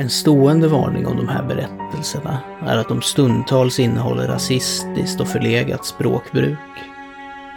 En 0.00 0.10
stående 0.10 0.68
varning 0.68 1.06
om 1.06 1.16
de 1.16 1.28
här 1.28 1.42
berättelserna 1.42 2.38
är 2.66 2.76
att 2.76 2.88
de 2.88 3.02
stundtals 3.02 3.80
innehåller 3.80 4.28
rasistiskt 4.28 5.20
och 5.20 5.28
förlegat 5.28 5.84
språkbruk. 5.86 6.58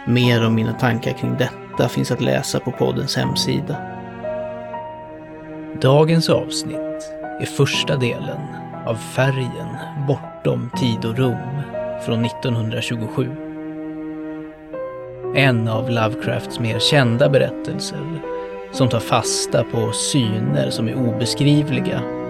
Mer 0.06 0.46
om 0.46 0.54
mina 0.54 0.72
tankar 0.72 1.12
kring 1.12 1.36
detta 1.38 1.88
finns 1.88 2.10
att 2.10 2.20
läsa 2.20 2.60
på 2.60 2.70
poddens 2.70 3.16
hemsida. 3.16 3.76
Dagens 5.80 6.28
avsnitt 6.28 7.12
är 7.40 7.46
första 7.46 7.96
delen 7.96 8.40
av 8.86 8.94
Färgen 8.94 9.76
bortom 10.08 10.70
tid 10.76 11.04
och 11.04 11.16
rum 11.16 11.62
från 12.06 12.24
1927. 12.24 13.30
En 15.36 15.68
av 15.68 15.90
Lovecrafts 15.90 16.60
mer 16.60 16.78
kända 16.78 17.28
berättelser 17.28 18.22
som 18.72 18.88
tar 18.88 19.00
fasta 19.00 19.64
på 19.64 19.92
syner 19.92 20.70
som 20.70 20.88
är 20.88 20.94
obeskrivliga 20.94 22.21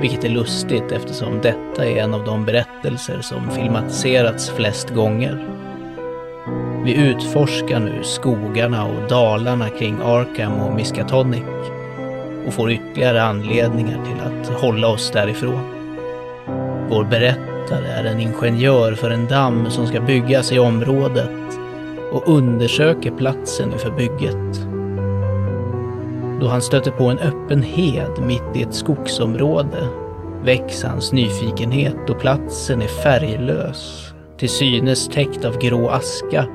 vilket 0.00 0.24
är 0.24 0.28
lustigt 0.28 0.92
eftersom 0.92 1.40
detta 1.42 1.86
är 1.86 1.96
en 1.96 2.14
av 2.14 2.24
de 2.24 2.44
berättelser 2.44 3.20
som 3.20 3.50
filmatiserats 3.50 4.50
flest 4.50 4.90
gånger. 4.90 5.48
Vi 6.84 6.94
utforskar 6.94 7.80
nu 7.80 8.02
skogarna 8.02 8.86
och 8.86 9.08
dalarna 9.08 9.68
kring 9.68 9.96
Arkham 10.02 10.60
och 10.60 10.74
Miskatonic 10.74 11.44
och 12.46 12.54
får 12.54 12.72
ytterligare 12.72 13.22
anledningar 13.22 14.04
till 14.04 14.20
att 14.26 14.60
hålla 14.60 14.88
oss 14.88 15.10
därifrån. 15.10 15.60
Vår 16.88 17.04
berättare 17.04 17.86
är 17.86 18.04
en 18.04 18.20
ingenjör 18.20 18.92
för 18.92 19.10
en 19.10 19.26
damm 19.26 19.70
som 19.70 19.86
ska 19.86 20.00
byggas 20.00 20.52
i 20.52 20.58
området 20.58 21.30
och 22.12 22.28
undersöker 22.28 23.10
platsen 23.10 23.72
inför 23.72 23.90
bygget. 23.90 24.65
Då 26.46 26.50
han 26.50 26.62
stöter 26.62 26.90
på 26.90 27.04
en 27.04 27.18
öppen 27.18 27.62
hed 27.62 28.22
mitt 28.22 28.56
i 28.56 28.62
ett 28.62 28.74
skogsområde. 28.74 29.88
Väcks 30.44 30.84
hans 30.84 31.12
nyfikenhet 31.12 31.96
då 32.06 32.14
platsen 32.14 32.82
är 32.82 32.86
färglös, 32.86 34.12
till 34.38 34.48
synes 34.48 35.08
täckt 35.08 35.44
av 35.44 35.58
grå 35.58 35.88
aska, 35.88 36.46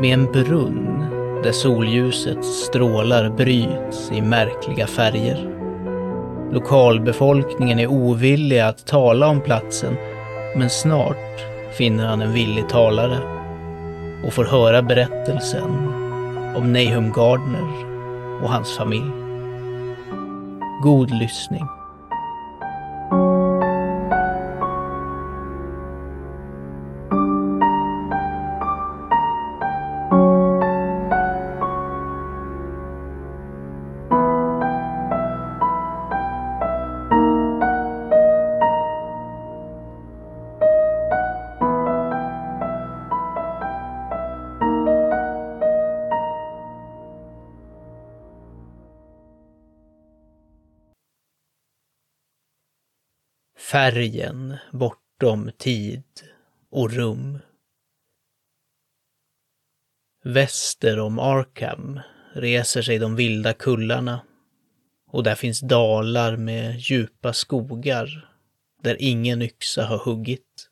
med 0.00 0.14
en 0.14 0.32
brunn 0.32 1.04
där 1.44 1.52
solljusets 1.52 2.48
strålar 2.48 3.30
bryts 3.30 4.12
i 4.12 4.20
märkliga 4.20 4.86
färger. 4.86 5.50
Lokalbefolkningen 6.52 7.78
är 7.78 7.86
ovilliga 7.86 8.66
att 8.68 8.86
tala 8.86 9.28
om 9.28 9.40
platsen, 9.40 9.96
men 10.56 10.70
snart 10.70 11.40
finner 11.72 12.06
han 12.06 12.22
en 12.22 12.32
villig 12.32 12.68
talare 12.68 13.18
och 14.26 14.32
får 14.32 14.44
höra 14.44 14.82
berättelsen 14.82 15.70
om 16.56 16.72
Nahum 16.72 17.12
Gardner 17.12 17.89
och 18.42 18.50
hans 18.50 18.76
familj. 18.76 19.10
God 20.82 21.10
lyssning. 21.10 21.79
Färgen 53.80 54.56
bortom 54.72 55.50
tid 55.58 56.04
och 56.70 56.90
rum. 56.92 57.38
Väster 60.24 60.98
om 60.98 61.18
Arkham 61.18 62.00
reser 62.32 62.82
sig 62.82 62.98
de 62.98 63.16
vilda 63.16 63.52
kullarna 63.52 64.20
och 65.10 65.22
där 65.22 65.34
finns 65.34 65.60
dalar 65.60 66.36
med 66.36 66.76
djupa 66.78 67.32
skogar 67.32 68.30
där 68.82 68.96
ingen 68.98 69.42
yxa 69.42 69.84
har 69.84 69.98
huggit. 69.98 70.70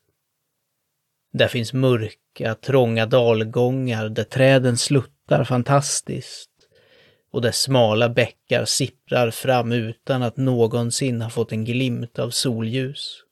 Där 1.33 1.47
finns 1.47 1.73
mörka, 1.73 2.55
trånga 2.55 3.05
dalgångar 3.05 4.09
där 4.09 4.23
träden 4.23 4.77
sluttar 4.77 5.43
fantastiskt 5.43 6.48
och 7.31 7.41
där 7.41 7.51
smala 7.51 8.09
bäckar 8.09 8.65
sipprar 8.65 9.31
fram 9.31 9.71
utan 9.71 10.23
att 10.23 10.37
någonsin 10.37 11.21
ha 11.21 11.29
fått 11.29 11.51
en 11.51 11.65
glimt 11.65 12.19
av 12.19 12.29
solljus. 12.29 13.23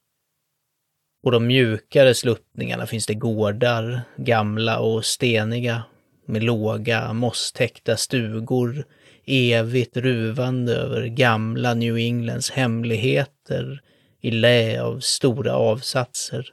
På 1.24 1.32
de 1.32 1.48
mjukare 1.48 2.14
sluttningarna 2.14 2.86
finns 2.86 3.06
det 3.06 3.14
gårdar, 3.14 4.02
gamla 4.18 4.80
och 4.80 5.06
steniga, 5.06 5.84
med 6.26 6.44
låga, 6.44 7.14
mosstäckta 7.14 7.98
stugor, 7.98 8.86
evigt 9.26 9.98
ruvande 9.98 10.76
över 10.76 11.06
gamla 11.06 11.74
New 11.74 11.98
Englands 11.98 12.52
hemligheter 12.52 13.82
i 14.22 14.32
lä 14.32 14.82
av 14.82 15.00
stora 15.00 15.54
avsatser. 15.54 16.50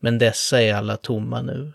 Men 0.00 0.18
dessa 0.18 0.62
är 0.62 0.74
alla 0.74 0.96
tomma 0.96 1.42
nu 1.42 1.72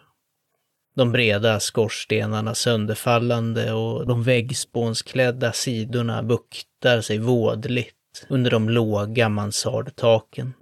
de 0.98 1.12
breda 1.12 1.60
skorstenarna 1.60 2.56
sönderfallande 2.56 3.74
och 3.74 4.08
de 4.08 4.24
väggspånsklädda 4.24 5.52
sidorna 5.52 6.24
buktar 6.24 7.02
sig 7.02 7.18
vådligt 7.18 8.26
under 8.30 8.52
de 8.52 8.70
låga 8.70 9.30
mansardtaken. 9.30 10.54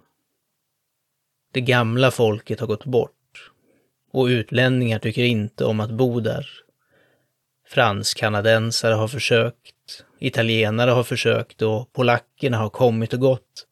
Det 1.53 1.61
gamla 1.61 2.11
folket 2.11 2.59
har 2.59 2.67
gått 2.67 2.85
bort 2.85 3.51
och 4.11 4.25
utlänningar 4.25 4.99
tycker 4.99 5.23
inte 5.23 5.65
om 5.65 5.79
att 5.79 5.91
bo 5.91 6.19
där. 6.19 6.47
Fransk-kanadensare 7.69 8.93
har 8.93 9.07
försökt, 9.07 10.05
italienare 10.19 10.91
har 10.91 11.03
försökt 11.03 11.61
och 11.61 11.93
polackerna 11.93 12.57
har 12.57 12.69
kommit 12.69 13.13
och 13.13 13.19
gått. 13.19 13.65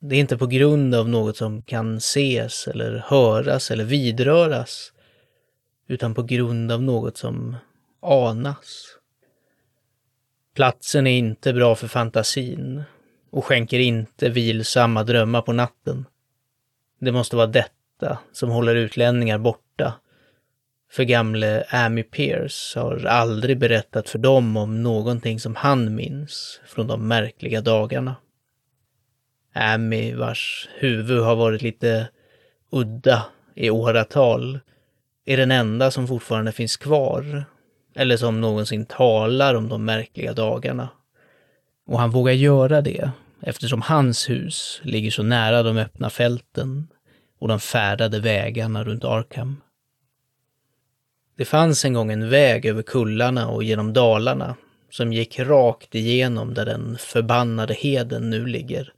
Det 0.00 0.16
är 0.16 0.20
inte 0.20 0.38
på 0.38 0.46
grund 0.46 0.94
av 0.94 1.08
något 1.08 1.36
som 1.36 1.62
kan 1.62 1.96
ses 1.96 2.68
eller 2.68 3.04
höras 3.06 3.70
eller 3.70 3.84
vidröras 3.84 4.92
utan 5.88 6.14
på 6.14 6.22
grund 6.22 6.72
av 6.72 6.82
något 6.82 7.16
som 7.16 7.56
anas. 8.00 8.98
Platsen 10.54 11.06
är 11.06 11.18
inte 11.18 11.52
bra 11.52 11.74
för 11.74 11.88
fantasin 11.88 12.82
och 13.30 13.44
skänker 13.44 13.78
inte 13.78 14.28
vilsamma 14.28 15.04
drömmar 15.04 15.42
på 15.42 15.52
natten. 15.52 16.04
Det 17.00 17.12
måste 17.12 17.36
vara 17.36 17.46
detta 17.46 18.18
som 18.32 18.50
håller 18.50 18.74
utlänningar 18.74 19.38
borta. 19.38 19.94
För 20.90 21.04
gamle 21.04 21.64
Amy 21.70 22.02
Pierce 22.02 22.76
har 22.76 23.04
aldrig 23.04 23.58
berättat 23.58 24.08
för 24.08 24.18
dem 24.18 24.56
om 24.56 24.82
någonting 24.82 25.40
som 25.40 25.56
han 25.56 25.94
minns 25.94 26.60
från 26.66 26.86
de 26.86 27.08
märkliga 27.08 27.60
dagarna. 27.60 28.16
Amy, 29.54 30.14
vars 30.14 30.68
huvud 30.78 31.22
har 31.22 31.36
varit 31.36 31.62
lite 31.62 32.08
udda 32.70 33.24
i 33.54 33.70
åratal, 33.70 34.60
är 35.28 35.36
den 35.36 35.50
enda 35.50 35.90
som 35.90 36.08
fortfarande 36.08 36.52
finns 36.52 36.76
kvar, 36.76 37.44
eller 37.94 38.16
som 38.16 38.40
någonsin 38.40 38.86
talar 38.86 39.54
om 39.54 39.68
de 39.68 39.84
märkliga 39.84 40.32
dagarna. 40.32 40.88
Och 41.86 41.98
han 41.98 42.10
vågar 42.10 42.32
göra 42.32 42.80
det 42.80 43.10
eftersom 43.40 43.82
hans 43.82 44.30
hus 44.30 44.80
ligger 44.84 45.10
så 45.10 45.22
nära 45.22 45.62
de 45.62 45.78
öppna 45.78 46.10
fälten 46.10 46.88
och 47.38 47.48
de 47.48 47.60
färdade 47.60 48.20
vägarna 48.20 48.84
runt 48.84 49.04
Arkham. 49.04 49.60
Det 51.36 51.44
fanns 51.44 51.84
en 51.84 51.92
gång 51.92 52.12
en 52.12 52.28
väg 52.28 52.66
över 52.66 52.82
kullarna 52.82 53.48
och 53.48 53.64
genom 53.64 53.92
dalarna 53.92 54.56
som 54.90 55.12
gick 55.12 55.38
rakt 55.38 55.94
igenom 55.94 56.54
där 56.54 56.66
den 56.66 56.98
förbannade 56.98 57.74
heden 57.74 58.30
nu 58.30 58.46
ligger 58.46 58.92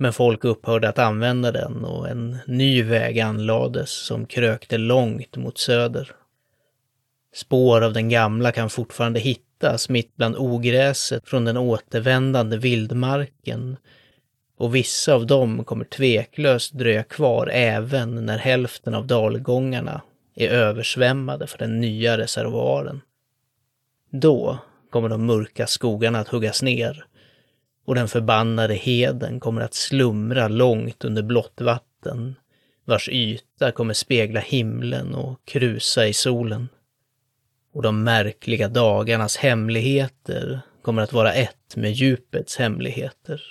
men 0.00 0.12
folk 0.12 0.44
upphörde 0.44 0.88
att 0.88 0.98
använda 0.98 1.52
den 1.52 1.84
och 1.84 2.08
en 2.08 2.38
ny 2.46 2.82
väg 2.82 3.20
anlades 3.20 3.90
som 3.90 4.26
krökte 4.26 4.78
långt 4.78 5.36
mot 5.36 5.58
söder. 5.58 6.12
Spår 7.34 7.80
av 7.80 7.92
den 7.92 8.08
gamla 8.08 8.52
kan 8.52 8.70
fortfarande 8.70 9.20
hittas 9.20 9.88
mitt 9.88 10.16
bland 10.16 10.36
ogräset 10.36 11.28
från 11.28 11.44
den 11.44 11.56
återvändande 11.56 12.56
vildmarken 12.56 13.76
och 14.56 14.74
vissa 14.74 15.14
av 15.14 15.26
dem 15.26 15.64
kommer 15.64 15.84
tveklöst 15.84 16.72
dröja 16.72 17.02
kvar 17.02 17.50
även 17.52 18.26
när 18.26 18.38
hälften 18.38 18.94
av 18.94 19.06
dalgångarna 19.06 20.02
är 20.36 20.48
översvämmade 20.48 21.46
för 21.46 21.58
den 21.58 21.80
nya 21.80 22.18
reservoaren. 22.18 23.00
Då 24.10 24.58
kommer 24.90 25.08
de 25.08 25.26
mörka 25.26 25.66
skogarna 25.66 26.18
att 26.18 26.28
huggas 26.28 26.62
ner 26.62 27.06
och 27.90 27.96
den 27.96 28.08
förbannade 28.08 28.74
heden 28.74 29.40
kommer 29.40 29.60
att 29.60 29.74
slumra 29.74 30.48
långt 30.48 31.04
under 31.04 31.22
blått 31.22 31.60
vatten, 31.60 32.36
vars 32.84 33.08
yta 33.08 33.72
kommer 33.72 33.94
spegla 33.94 34.40
himlen 34.40 35.14
och 35.14 35.44
krusa 35.44 36.06
i 36.06 36.12
solen. 36.12 36.68
Och 37.72 37.82
de 37.82 38.02
märkliga 38.04 38.68
dagarnas 38.68 39.36
hemligheter 39.36 40.60
kommer 40.82 41.02
att 41.02 41.12
vara 41.12 41.32
ett 41.32 41.76
med 41.76 41.92
djupets 41.92 42.56
hemligheter. 42.56 43.42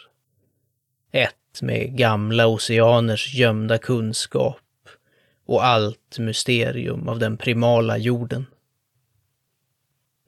Ett 1.12 1.62
med 1.62 1.98
gamla 1.98 2.48
oceaners 2.48 3.34
gömda 3.34 3.78
kunskap 3.78 4.90
och 5.46 5.66
allt 5.66 6.20
mysterium 6.20 7.10
av 7.10 7.20
den 7.20 7.38
primala 7.38 7.98
jorden. 7.98 8.46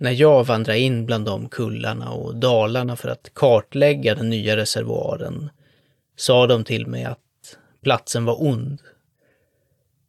När 0.01 0.11
jag 0.11 0.43
vandrade 0.43 0.79
in 0.79 1.05
bland 1.05 1.25
de 1.25 1.49
kullarna 1.49 2.11
och 2.11 2.35
dalarna 2.35 2.95
för 2.95 3.09
att 3.09 3.31
kartlägga 3.33 4.15
den 4.15 4.29
nya 4.29 4.57
reservoaren 4.57 5.49
sa 6.15 6.47
de 6.47 6.63
till 6.63 6.87
mig 6.87 7.03
att 7.03 7.57
platsen 7.83 8.25
var 8.25 8.43
ond. 8.43 8.81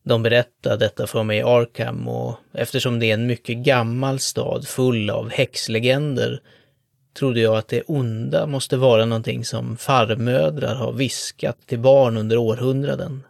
De 0.02 0.22
berättade 0.22 0.76
detta 0.76 1.06
för 1.06 1.22
mig 1.22 1.38
i 1.38 1.42
Arkham 1.42 2.08
och 2.08 2.34
eftersom 2.52 2.98
det 2.98 3.10
är 3.10 3.14
en 3.14 3.26
mycket 3.26 3.56
gammal 3.56 4.18
stad 4.18 4.68
full 4.68 5.10
av 5.10 5.30
häxlegender 5.30 6.40
trodde 7.18 7.40
jag 7.40 7.56
att 7.56 7.68
det 7.68 7.82
onda 7.82 8.46
måste 8.46 8.76
vara 8.76 9.04
någonting 9.04 9.44
som 9.44 9.76
farmödrar 9.76 10.74
har 10.74 10.92
viskat 10.92 11.66
till 11.66 11.80
barn 11.80 12.16
under 12.16 12.36
århundraden. 12.36 13.22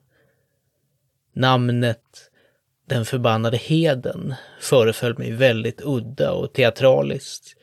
Namnet 1.32 2.31
den 2.92 3.04
förbannade 3.04 3.56
heden 3.56 4.34
föreföll 4.60 5.18
mig 5.18 5.32
väldigt 5.32 5.80
udda 5.84 6.32
och 6.32 6.52
teatraliskt 6.52 7.56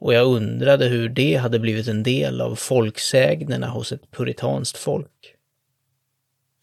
och 0.00 0.14
jag 0.14 0.26
undrade 0.26 0.86
hur 0.86 1.08
det 1.08 1.34
hade 1.34 1.58
blivit 1.58 1.88
en 1.88 2.02
del 2.02 2.40
av 2.40 2.54
folksägnerna 2.54 3.68
hos 3.68 3.92
ett 3.92 4.10
puritanskt 4.10 4.78
folk. 4.78 5.34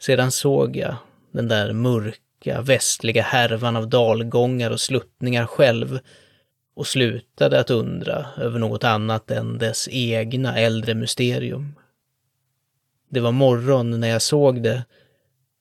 Sedan 0.01 0.31
såg 0.31 0.75
jag 0.75 0.95
den 1.31 1.48
där 1.48 1.74
mörka 1.74 2.62
västliga 2.62 3.24
härvan 3.24 3.75
av 3.75 3.89
dalgångar 3.89 4.71
och 4.71 4.81
sluttningar 4.81 5.45
själv 5.45 6.00
och 6.75 6.88
slutade 6.88 7.59
att 7.59 7.69
undra 7.69 8.25
över 8.38 8.59
något 8.59 8.83
annat 8.83 9.31
än 9.31 9.57
dess 9.57 9.88
egna 9.92 10.57
äldre 10.57 10.94
mysterium. 10.94 11.75
Det 13.09 13.19
var 13.19 13.31
morgon 13.31 14.00
när 14.00 14.07
jag 14.07 14.21
såg 14.21 14.63
det, 14.63 14.86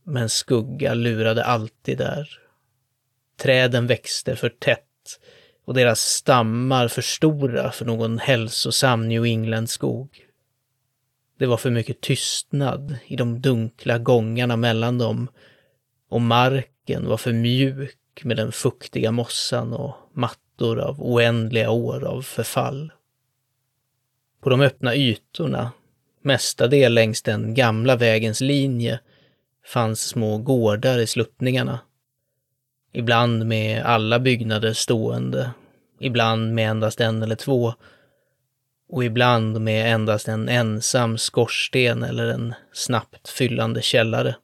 men 0.05 0.29
skugga 0.29 0.95
lurade 0.95 1.45
alltid 1.45 1.99
där. 1.99 2.42
Träden 3.43 3.87
växte 3.87 4.37
för 4.37 4.49
tätt 4.49 5.21
och 5.65 5.75
deras 5.75 6.01
stammar 6.01 6.89
för 6.89 7.03
stora 7.03 7.73
för 7.73 7.85
någon 7.85 8.19
hälsosam 8.19 9.09
New 9.09 9.25
England-skog. 9.25 10.27
Det 11.39 11.47
var 11.47 11.57
för 11.57 11.71
mycket 11.71 12.01
tystnad 12.01 12.97
i 13.07 13.17
de 13.17 13.41
dunkla 13.41 13.99
gångarna 13.99 14.57
mellan 14.57 14.99
dem 14.99 15.29
och 16.09 16.21
marken 16.21 17.09
var 17.09 17.17
för 17.17 17.33
mjuk 17.33 18.25
med 18.25 18.37
den 18.37 18.53
fuktiga 18.53 19.13
mossan 19.13 19.73
och 19.73 19.95
mattor 20.13 20.81
av 20.81 21.03
oändliga 21.03 21.71
år 21.71 22.05
av 22.05 22.23
förfall. 22.23 22.93
På 24.41 24.51
de 24.51 24.61
öppna 24.61 24.95
ytorna, 24.97 25.73
mestadels 26.21 26.95
längs 26.95 27.23
den 27.23 27.55
gamla 27.55 27.97
vägens 27.97 28.41
linje, 28.41 29.01
fanns 29.65 30.01
små 30.01 30.39
gårdar 30.39 30.99
i 30.99 31.07
sluttningarna. 31.07 31.81
Ibland 32.93 33.47
med 33.47 33.83
alla 33.83 34.19
byggnader 34.19 34.73
stående, 34.73 35.51
ibland 36.01 36.55
med 36.55 36.71
endast 36.71 37.01
en 37.01 37.23
eller 37.23 37.37
två 37.37 37.75
och 38.89 39.05
ibland 39.05 39.61
med 39.61 39.93
endast 39.93 40.29
en 40.29 40.49
ensam 40.49 41.19
skorsten 41.19 42.03
eller 42.03 42.27
en 42.27 42.55
snabbt 42.73 43.29
fyllande 43.29 43.83
källare. 43.83 44.37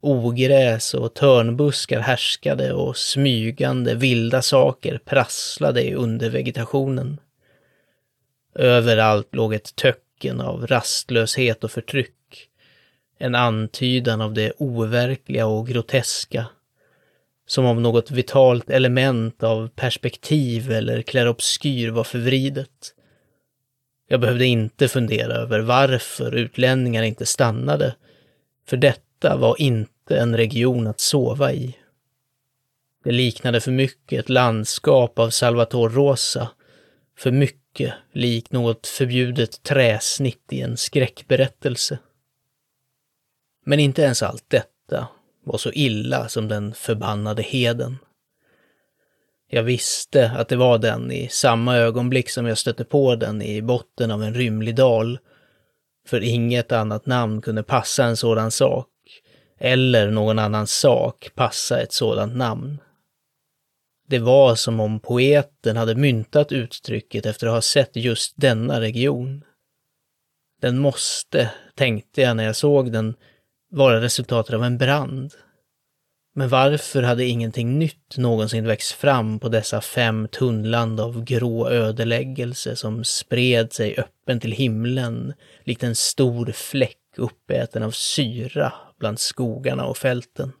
Ogräs 0.00 0.94
och 0.94 1.14
törnbuskar 1.14 2.00
härskade 2.00 2.72
och 2.72 2.96
smygande 2.96 3.94
vilda 3.94 4.42
saker 4.42 5.00
prasslade 5.04 5.84
i 5.84 5.94
undervegetationen. 5.94 7.20
Överallt 8.54 9.34
låg 9.34 9.54
ett 9.54 9.76
töcken 9.76 10.40
av 10.40 10.66
rastlöshet 10.66 11.64
och 11.64 11.70
förtryck. 11.70 12.48
En 13.18 13.34
antydan 13.34 14.20
av 14.20 14.34
det 14.34 14.52
overkliga 14.58 15.46
och 15.46 15.66
groteska. 15.66 16.46
Som 17.48 17.64
om 17.64 17.82
något 17.82 18.10
vitalt 18.10 18.70
element 18.70 19.42
av 19.42 19.68
perspektiv 19.68 20.70
eller 20.72 21.02
klärobskyr 21.02 21.90
var 21.90 22.04
förvridet. 22.04 22.94
Jag 24.08 24.20
behövde 24.20 24.46
inte 24.46 24.88
fundera 24.88 25.34
över 25.34 25.60
varför 25.60 26.34
utlänningar 26.34 27.02
inte 27.02 27.26
stannade, 27.26 27.94
för 28.66 28.76
detta 28.76 29.02
detta 29.20 29.36
var 29.36 29.60
inte 29.60 30.18
en 30.18 30.36
region 30.36 30.86
att 30.86 31.00
sova 31.00 31.52
i. 31.52 31.76
Det 33.04 33.12
liknade 33.12 33.60
för 33.60 33.70
mycket 33.70 34.20
ett 34.20 34.28
landskap 34.28 35.18
av 35.18 35.30
Salvatore 35.30 35.94
Rosa, 35.94 36.50
för 37.18 37.30
mycket 37.30 37.94
likt 38.12 38.52
något 38.52 38.86
förbjudet 38.86 39.62
träsnitt 39.62 40.52
i 40.52 40.60
en 40.60 40.76
skräckberättelse. 40.76 41.98
Men 43.64 43.80
inte 43.80 44.02
ens 44.02 44.22
allt 44.22 44.44
detta 44.48 45.08
var 45.48 45.58
så 45.58 45.72
illa 45.72 46.28
som 46.28 46.48
den 46.48 46.74
förbannade 46.74 47.42
heden. 47.42 47.98
Jag 49.50 49.62
visste 49.62 50.30
att 50.30 50.48
det 50.48 50.56
var 50.56 50.78
den 50.78 51.12
i 51.12 51.28
samma 51.28 51.76
ögonblick 51.76 52.30
som 52.30 52.46
jag 52.46 52.58
stötte 52.58 52.84
på 52.84 53.14
den 53.14 53.42
i 53.42 53.62
botten 53.62 54.10
av 54.10 54.22
en 54.22 54.34
rymlig 54.34 54.74
dal, 54.74 55.18
för 56.06 56.20
inget 56.20 56.72
annat 56.72 57.06
namn 57.06 57.40
kunde 57.42 57.62
passa 57.62 58.04
en 58.04 58.16
sådan 58.16 58.50
sak 58.50 58.86
eller 59.58 60.10
någon 60.10 60.38
annan 60.38 60.66
sak 60.66 61.30
passa 61.34 61.80
ett 61.80 61.92
sådant 61.92 62.36
namn. 62.36 62.78
Det 64.08 64.18
var 64.18 64.54
som 64.54 64.80
om 64.80 65.00
poeten 65.00 65.76
hade 65.76 65.94
myntat 65.94 66.52
uttrycket 66.52 67.26
efter 67.26 67.46
att 67.46 67.52
ha 67.52 67.60
sett 67.60 67.96
just 67.96 68.32
denna 68.36 68.80
region. 68.80 69.44
Den 70.60 70.78
måste, 70.78 71.50
tänkte 71.74 72.22
jag 72.22 72.36
när 72.36 72.44
jag 72.44 72.56
såg 72.56 72.92
den, 72.92 73.14
vara 73.70 74.00
resultatet 74.00 74.54
av 74.54 74.64
en 74.64 74.78
brand. 74.78 75.34
Men 76.38 76.48
varför 76.48 77.02
hade 77.02 77.24
ingenting 77.24 77.78
nytt 77.78 78.16
någonsin 78.16 78.66
växt 78.66 78.92
fram 78.92 79.38
på 79.38 79.48
dessa 79.48 79.80
fem 79.80 80.28
tunnland 80.28 81.00
av 81.00 81.24
grå 81.24 81.68
ödeläggelse 81.68 82.76
som 82.76 83.04
spred 83.04 83.72
sig 83.72 83.98
öppen 83.98 84.40
till 84.40 84.52
himlen 84.52 85.34
likt 85.64 85.82
en 85.82 85.94
stor 85.94 86.52
fläck 86.52 86.98
uppäten 87.16 87.82
av 87.82 87.90
syra 87.90 88.72
bland 88.98 89.20
skogarna 89.20 89.86
och 89.86 89.96
fälten. 89.96 90.52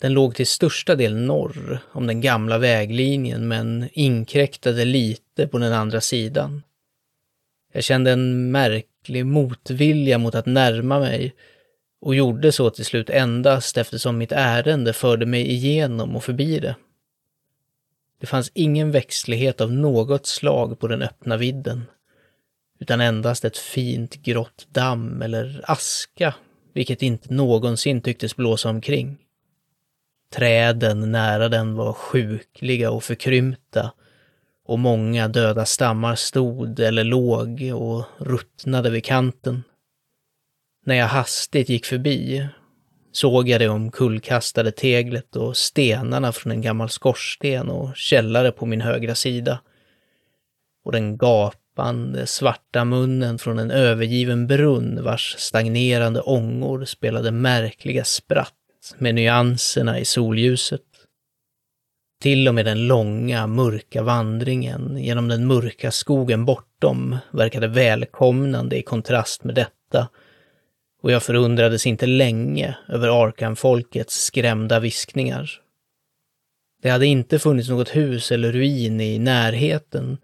Den 0.00 0.12
låg 0.12 0.34
till 0.34 0.46
största 0.46 0.94
del 0.94 1.16
norr 1.16 1.78
om 1.92 2.06
den 2.06 2.20
gamla 2.20 2.58
väglinjen 2.58 3.48
men 3.48 3.88
inkräktade 3.92 4.84
lite 4.84 5.48
på 5.48 5.58
den 5.58 5.72
andra 5.72 6.00
sidan. 6.00 6.62
Jag 7.72 7.84
kände 7.84 8.12
en 8.12 8.50
märklig 8.50 9.26
motvilja 9.26 10.18
mot 10.18 10.34
att 10.34 10.46
närma 10.46 11.00
mig 11.00 11.34
och 12.04 12.14
gjorde 12.14 12.52
så 12.52 12.70
till 12.70 12.84
slut 12.84 13.10
endast 13.10 13.76
eftersom 13.76 14.18
mitt 14.18 14.32
ärende 14.32 14.92
förde 14.92 15.26
mig 15.26 15.50
igenom 15.50 16.16
och 16.16 16.24
förbi 16.24 16.58
det. 16.58 16.76
Det 18.20 18.26
fanns 18.26 18.50
ingen 18.54 18.90
växtlighet 18.90 19.60
av 19.60 19.72
något 19.72 20.26
slag 20.26 20.80
på 20.80 20.88
den 20.88 21.02
öppna 21.02 21.36
vidden, 21.36 21.84
utan 22.78 23.00
endast 23.00 23.44
ett 23.44 23.58
fint 23.58 24.14
grått 24.14 24.66
damm 24.68 25.22
eller 25.22 25.60
aska 25.64 26.34
vilket 26.74 27.02
inte 27.02 27.34
någonsin 27.34 28.00
tycktes 28.00 28.36
blåsa 28.36 28.68
omkring. 28.68 29.16
Träden 30.34 31.12
nära 31.12 31.48
den 31.48 31.74
var 31.74 31.92
sjukliga 31.92 32.90
och 32.90 33.04
förkrympta 33.04 33.92
och 34.64 34.78
många 34.78 35.28
döda 35.28 35.66
stammar 35.66 36.14
stod 36.14 36.80
eller 36.80 37.04
låg 37.04 37.72
och 37.74 38.04
ruttnade 38.18 38.90
vid 38.90 39.04
kanten. 39.04 39.62
När 40.86 40.94
jag 40.94 41.06
hastigt 41.06 41.68
gick 41.68 41.86
förbi 41.86 42.48
såg 43.12 43.48
jag 43.48 43.60
det 43.60 43.68
omkullkastade 43.68 44.72
teglet 44.72 45.36
och 45.36 45.56
stenarna 45.56 46.32
från 46.32 46.52
en 46.52 46.62
gammal 46.62 46.88
skorsten 46.88 47.68
och 47.68 47.96
källare 47.96 48.52
på 48.52 48.66
min 48.66 48.80
högra 48.80 49.14
sida. 49.14 49.60
Och 50.84 50.92
den 50.92 51.16
gapande 51.16 52.26
svarta 52.26 52.84
munnen 52.84 53.38
från 53.38 53.58
en 53.58 53.70
övergiven 53.70 54.46
brunn 54.46 55.04
vars 55.04 55.36
stagnerande 55.38 56.20
ångor 56.20 56.84
spelade 56.84 57.30
märkliga 57.30 58.04
spratt 58.04 58.54
med 58.98 59.14
nyanserna 59.14 59.98
i 59.98 60.04
solljuset. 60.04 60.80
Till 62.22 62.48
och 62.48 62.54
med 62.54 62.64
den 62.64 62.86
långa, 62.86 63.46
mörka 63.46 64.02
vandringen 64.02 64.96
genom 64.96 65.28
den 65.28 65.46
mörka 65.46 65.90
skogen 65.90 66.44
bortom 66.44 67.16
verkade 67.30 67.68
välkomnande 67.68 68.78
i 68.78 68.82
kontrast 68.82 69.44
med 69.44 69.54
detta 69.54 70.08
och 71.04 71.12
jag 71.12 71.22
förundrades 71.22 71.86
inte 71.86 72.06
länge 72.06 72.76
över 72.88 73.08
Arkham-folkets 73.08 74.24
skrämda 74.24 74.80
viskningar. 74.80 75.50
Det 76.82 76.90
hade 76.90 77.06
inte 77.06 77.38
funnits 77.38 77.68
något 77.68 77.96
hus 77.96 78.32
eller 78.32 78.52
ruin 78.52 79.00
i 79.00 79.18
närheten, 79.18 80.18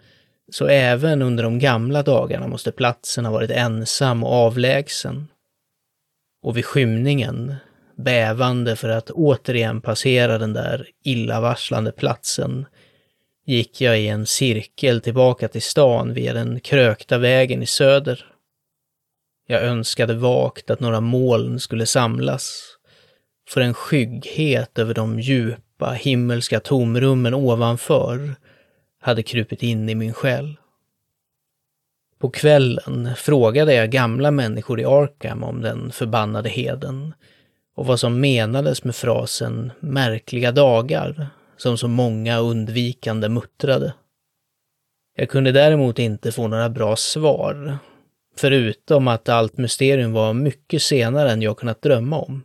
så 0.53 0.67
även 0.67 1.23
under 1.23 1.45
de 1.45 1.59
gamla 1.59 2.03
dagarna 2.03 2.49
måste 2.49 2.73
platsen 2.73 3.25
ha 3.25 3.33
varit 3.33 3.51
ensam 3.51 4.25
och 4.25 4.33
avlägsen. 4.33 5.29
Och 6.43 6.57
vid 6.57 6.65
skymningen, 6.65 7.55
bävande 7.97 8.77
för 8.77 8.89
att 8.89 9.11
återigen 9.11 9.81
passera 9.81 10.39
den 10.39 10.53
där 10.53 10.89
illavarslande 11.05 11.93
platsen, 11.93 12.67
gick 13.47 13.81
jag 13.81 14.01
i 14.01 14.09
en 14.09 14.27
cirkel 14.27 15.01
tillbaka 15.01 15.49
till 15.49 15.63
stan 15.63 16.15
via 16.15 16.33
den 16.33 16.61
krökta 16.61 17.19
vägen 17.19 17.63
i 17.63 17.67
söder. 17.67 18.30
Jag 19.51 19.63
önskade 19.63 20.15
vagt 20.15 20.71
att 20.71 20.81
några 20.81 21.01
moln 21.01 21.61
skulle 21.61 21.87
samlas, 21.87 22.63
för 23.49 23.61
en 23.61 23.75
skygghet 23.75 24.79
över 24.79 24.95
de 24.95 25.21
djupa 25.21 25.91
himmelska 25.91 26.61
tomrummen 26.61 27.35
ovanför 27.35 28.35
hade 29.01 29.23
krupit 29.23 29.63
in 29.63 29.89
i 29.89 29.95
min 29.95 30.13
själ. 30.13 30.57
På 32.19 32.31
kvällen 32.31 33.11
frågade 33.17 33.75
jag 33.75 33.91
gamla 33.91 34.31
människor 34.31 34.81
i 34.81 34.85
Arkham 34.85 35.45
om 35.45 35.63
den 35.63 35.93
förbannade 35.93 36.49
heden 36.49 37.15
och 37.77 37.87
vad 37.87 38.01
som 38.01 38.21
menades 38.21 38.85
med 38.85 38.97
frasen 38.97 39.73
”märkliga 39.81 40.53
dagar” 40.53 41.29
som 41.57 41.79
så 41.79 41.89
många 41.89 42.39
undvikande 42.39 43.29
muttrade. 43.29 43.95
Jag 45.17 45.29
kunde 45.29 45.53
däremot 45.53 45.99
inte 45.99 46.33
få 46.33 46.49
några 46.49 46.69
bra 46.69 46.97
svar, 46.97 47.79
förutom 48.37 49.09
att 49.09 49.29
allt 49.29 49.59
mysterium 49.59 50.13
var 50.13 50.35
mycket 50.35 50.83
senare 50.83 51.31
än 51.31 51.43
jag 51.43 51.57
kunnat 51.57 51.83
drömma 51.83 52.19
om. 52.19 52.45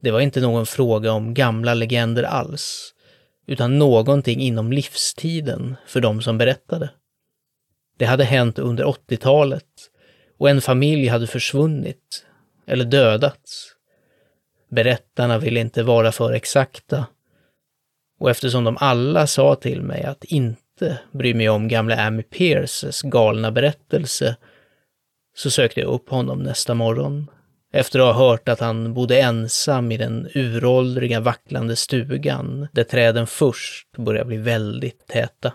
Det 0.00 0.10
var 0.10 0.20
inte 0.20 0.40
någon 0.40 0.66
fråga 0.66 1.12
om 1.12 1.34
gamla 1.34 1.74
legender 1.74 2.22
alls, 2.22 2.94
utan 3.46 3.78
någonting 3.78 4.40
inom 4.40 4.72
livstiden 4.72 5.76
för 5.86 6.00
de 6.00 6.22
som 6.22 6.38
berättade. 6.38 6.90
Det 7.98 8.04
hade 8.04 8.24
hänt 8.24 8.58
under 8.58 8.84
80-talet 8.84 9.64
och 10.38 10.50
en 10.50 10.60
familj 10.60 11.08
hade 11.08 11.26
försvunnit 11.26 12.26
eller 12.66 12.84
dödats. 12.84 13.74
Berättarna 14.70 15.38
ville 15.38 15.60
inte 15.60 15.82
vara 15.82 16.12
för 16.12 16.32
exakta 16.32 17.06
och 18.20 18.30
eftersom 18.30 18.64
de 18.64 18.76
alla 18.80 19.26
sa 19.26 19.54
till 19.54 19.82
mig 19.82 20.02
att 20.02 20.24
inte 20.24 20.98
bry 21.12 21.34
mig 21.34 21.48
om 21.48 21.68
gamla 21.68 21.96
Amy 21.96 22.22
Pierces 22.22 23.02
galna 23.02 23.52
berättelse 23.52 24.36
så 25.34 25.50
sökte 25.50 25.80
jag 25.80 25.88
upp 25.88 26.08
honom 26.08 26.42
nästa 26.42 26.74
morgon 26.74 27.30
efter 27.72 27.98
att 27.98 28.14
ha 28.16 28.28
hört 28.28 28.48
att 28.48 28.60
han 28.60 28.94
bodde 28.94 29.20
ensam 29.20 29.92
i 29.92 29.96
den 29.96 30.28
uråldriga 30.34 31.20
vacklande 31.20 31.76
stugan 31.76 32.68
där 32.72 32.84
träden 32.84 33.26
först 33.26 33.96
började 33.96 34.28
bli 34.28 34.36
väldigt 34.36 35.06
täta. 35.06 35.52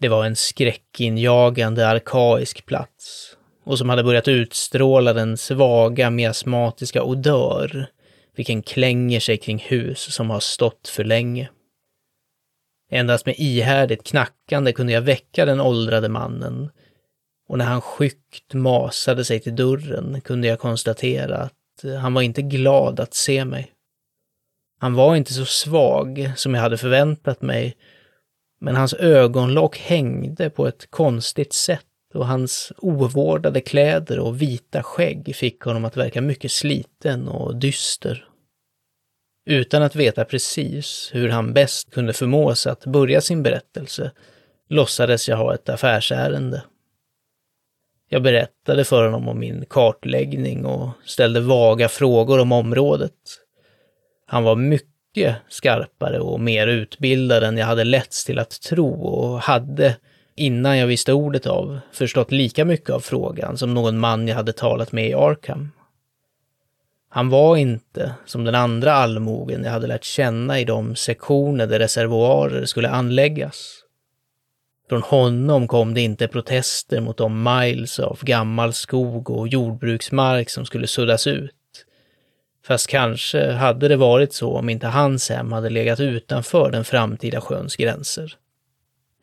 Det 0.00 0.08
var 0.08 0.24
en 0.24 0.36
skräckinjagande 0.36 1.88
arkaisk 1.88 2.66
plats 2.66 3.36
och 3.64 3.78
som 3.78 3.88
hade 3.88 4.04
börjat 4.04 4.28
utstråla 4.28 5.12
den 5.12 5.36
svaga 5.36 6.10
miasmatiska 6.10 7.02
odör 7.02 7.86
vilken 8.36 8.62
klänger 8.62 9.20
sig 9.20 9.36
kring 9.36 9.58
hus 9.58 10.14
som 10.14 10.30
har 10.30 10.40
stått 10.40 10.88
för 10.88 11.04
länge. 11.04 11.50
Endast 12.90 13.26
med 13.26 13.34
ihärdigt 13.38 14.04
knackande 14.06 14.72
kunde 14.72 14.92
jag 14.92 15.00
väcka 15.00 15.44
den 15.44 15.60
åldrade 15.60 16.08
mannen 16.08 16.70
och 17.48 17.58
när 17.58 17.64
han 17.64 17.80
skyggt 17.80 18.54
masade 18.54 19.24
sig 19.24 19.40
till 19.40 19.56
dörren 19.56 20.20
kunde 20.20 20.48
jag 20.48 20.58
konstatera 20.58 21.36
att 21.36 21.84
eh, 21.84 21.94
han 21.94 22.14
var 22.14 22.22
inte 22.22 22.42
glad 22.42 23.00
att 23.00 23.14
se 23.14 23.44
mig. 23.44 23.72
Han 24.78 24.94
var 24.94 25.16
inte 25.16 25.32
så 25.32 25.44
svag 25.44 26.32
som 26.36 26.54
jag 26.54 26.62
hade 26.62 26.78
förväntat 26.78 27.42
mig, 27.42 27.76
men 28.60 28.76
hans 28.76 28.94
ögonlock 28.94 29.78
hängde 29.78 30.50
på 30.50 30.66
ett 30.66 30.90
konstigt 30.90 31.52
sätt 31.52 31.82
och 32.14 32.26
hans 32.26 32.72
ovårdade 32.76 33.60
kläder 33.60 34.18
och 34.18 34.42
vita 34.42 34.82
skägg 34.82 35.36
fick 35.36 35.60
honom 35.60 35.84
att 35.84 35.96
verka 35.96 36.20
mycket 36.20 36.52
sliten 36.52 37.28
och 37.28 37.56
dyster. 37.56 38.28
Utan 39.46 39.82
att 39.82 39.96
veta 39.96 40.24
precis 40.24 41.10
hur 41.12 41.28
han 41.28 41.52
bäst 41.52 41.90
kunde 41.90 42.12
förmås 42.12 42.66
att 42.66 42.86
börja 42.86 43.20
sin 43.20 43.42
berättelse 43.42 44.10
låtsades 44.68 45.28
jag 45.28 45.36
ha 45.36 45.54
ett 45.54 45.68
affärsärende. 45.68 46.62
Jag 48.08 48.22
berättade 48.22 48.84
för 48.84 49.04
honom 49.04 49.28
om 49.28 49.38
min 49.38 49.64
kartläggning 49.70 50.66
och 50.66 50.88
ställde 51.04 51.40
vaga 51.40 51.88
frågor 51.88 52.38
om 52.38 52.52
området. 52.52 53.12
Han 54.26 54.44
var 54.44 54.56
mycket 54.56 55.36
skarpare 55.48 56.20
och 56.20 56.40
mer 56.40 56.66
utbildad 56.66 57.42
än 57.42 57.58
jag 57.58 57.66
hade 57.66 57.84
letts 57.84 58.24
till 58.24 58.38
att 58.38 58.60
tro 58.60 58.92
och 58.92 59.40
hade, 59.40 59.96
innan 60.34 60.78
jag 60.78 60.86
visste 60.86 61.12
ordet 61.12 61.46
av, 61.46 61.78
förstått 61.92 62.32
lika 62.32 62.64
mycket 62.64 62.90
av 62.90 63.00
frågan 63.00 63.56
som 63.58 63.74
någon 63.74 63.98
man 63.98 64.28
jag 64.28 64.36
hade 64.36 64.52
talat 64.52 64.92
med 64.92 65.08
i 65.08 65.14
Arkham. 65.14 65.72
Han 67.08 67.28
var 67.28 67.56
inte 67.56 68.14
som 68.26 68.44
den 68.44 68.54
andra 68.54 68.92
allmogen 68.92 69.64
jag 69.64 69.70
hade 69.70 69.86
lärt 69.86 70.04
känna 70.04 70.60
i 70.60 70.64
de 70.64 70.96
sektioner 70.96 71.66
där 71.66 71.78
reservoarer 71.78 72.64
skulle 72.64 72.88
anläggas. 72.88 73.85
Från 74.88 75.02
honom 75.02 75.68
kom 75.68 75.94
det 75.94 76.00
inte 76.00 76.28
protester 76.28 77.00
mot 77.00 77.16
de 77.16 77.42
miles 77.42 77.98
av 77.98 78.18
gammal 78.22 78.72
skog 78.72 79.30
och 79.30 79.48
jordbruksmark 79.48 80.50
som 80.50 80.66
skulle 80.66 80.86
suddas 80.86 81.26
ut. 81.26 81.52
Fast 82.66 82.86
kanske 82.86 83.52
hade 83.52 83.88
det 83.88 83.96
varit 83.96 84.32
så 84.32 84.56
om 84.56 84.68
inte 84.68 84.86
hans 84.86 85.30
hem 85.30 85.52
hade 85.52 85.70
legat 85.70 86.00
utanför 86.00 86.70
den 86.70 86.84
framtida 86.84 87.40
sjöns 87.40 87.76
gränser. 87.76 88.36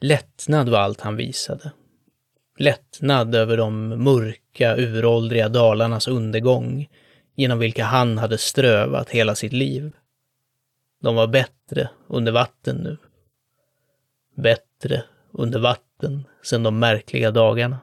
Lättnad 0.02 0.70
var 0.70 0.80
allt 0.80 1.02
han 1.02 1.16
visade. 1.16 1.72
Lättnad 2.58 3.36
över 3.36 3.58
de 3.58 3.88
mörka, 4.04 4.76
uråldriga 4.78 5.50
dalarnas 5.50 6.08
undergång, 6.08 6.90
genom 7.36 7.60
vilka 7.60 7.84
han 7.84 8.18
hade 8.18 8.38
strövat 8.38 9.10
hela 9.10 9.36
sitt 9.36 9.54
liv. 9.54 9.92
De 11.02 11.16
var 11.16 11.28
bättre 11.28 11.90
under 12.08 12.32
vatten 12.32 12.76
nu. 12.76 12.98
Bättre 14.36 15.04
under 15.34 15.60
vatten 15.60 16.24
sedan 16.44 16.64
de 16.64 16.80
märkliga 16.80 17.32
dagarna. 17.32 17.80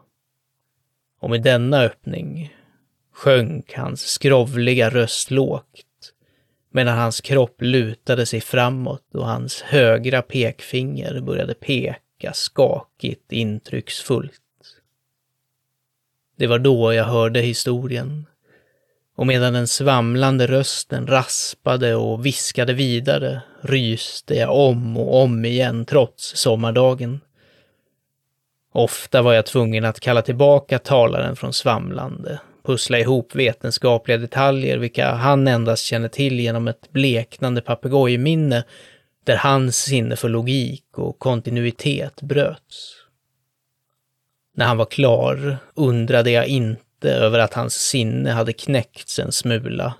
Och 1.20 1.30
med 1.30 1.42
denna 1.42 1.80
öppning 1.80 2.56
sjönk 3.12 3.74
hans 3.74 4.00
skrovliga 4.00 4.90
röst 4.90 5.30
lågt 5.30 5.86
medan 6.70 6.98
hans 6.98 7.20
kropp 7.20 7.62
lutade 7.62 8.26
sig 8.26 8.40
framåt 8.40 9.14
och 9.14 9.26
hans 9.26 9.62
högra 9.62 10.22
pekfinger 10.22 11.20
började 11.20 11.54
peka 11.54 12.32
skakigt 12.32 13.32
intrycksfullt. 13.32 14.32
Det 16.36 16.46
var 16.46 16.58
då 16.58 16.92
jag 16.92 17.04
hörde 17.04 17.40
historien 17.40 18.26
och 19.16 19.26
medan 19.26 19.52
den 19.52 19.68
svamlande 19.68 20.46
rösten 20.46 21.06
raspade 21.06 21.94
och 21.94 22.26
viskade 22.26 22.72
vidare 22.72 23.42
ryste 23.60 24.34
jag 24.34 24.56
om 24.56 24.96
och 24.96 25.22
om 25.22 25.44
igen 25.44 25.84
trots 25.84 26.36
sommardagen. 26.36 27.20
Ofta 28.72 29.22
var 29.22 29.32
jag 29.32 29.46
tvungen 29.46 29.84
att 29.84 30.00
kalla 30.00 30.22
tillbaka 30.22 30.78
talaren 30.78 31.36
från 31.36 31.52
svamlande, 31.52 32.40
pussla 32.64 32.98
ihop 32.98 33.34
vetenskapliga 33.34 34.18
detaljer 34.18 34.78
vilka 34.78 35.10
han 35.10 35.48
endast 35.48 35.84
känner 35.84 36.08
till 36.08 36.40
genom 36.40 36.68
ett 36.68 36.92
bleknande 36.92 37.60
papegojminne 37.60 38.64
där 39.24 39.36
hans 39.36 39.76
sinne 39.76 40.16
för 40.16 40.28
logik 40.28 40.84
och 40.94 41.18
kontinuitet 41.18 42.22
bröts. 42.22 42.96
När 44.54 44.66
han 44.66 44.76
var 44.76 44.84
klar 44.84 45.58
undrade 45.74 46.30
jag 46.30 46.46
inte 46.46 47.12
över 47.12 47.38
att 47.38 47.54
hans 47.54 47.74
sinne 47.74 48.30
hade 48.30 48.52
knäckts 48.52 49.18
en 49.18 49.32
smula. 49.32 49.94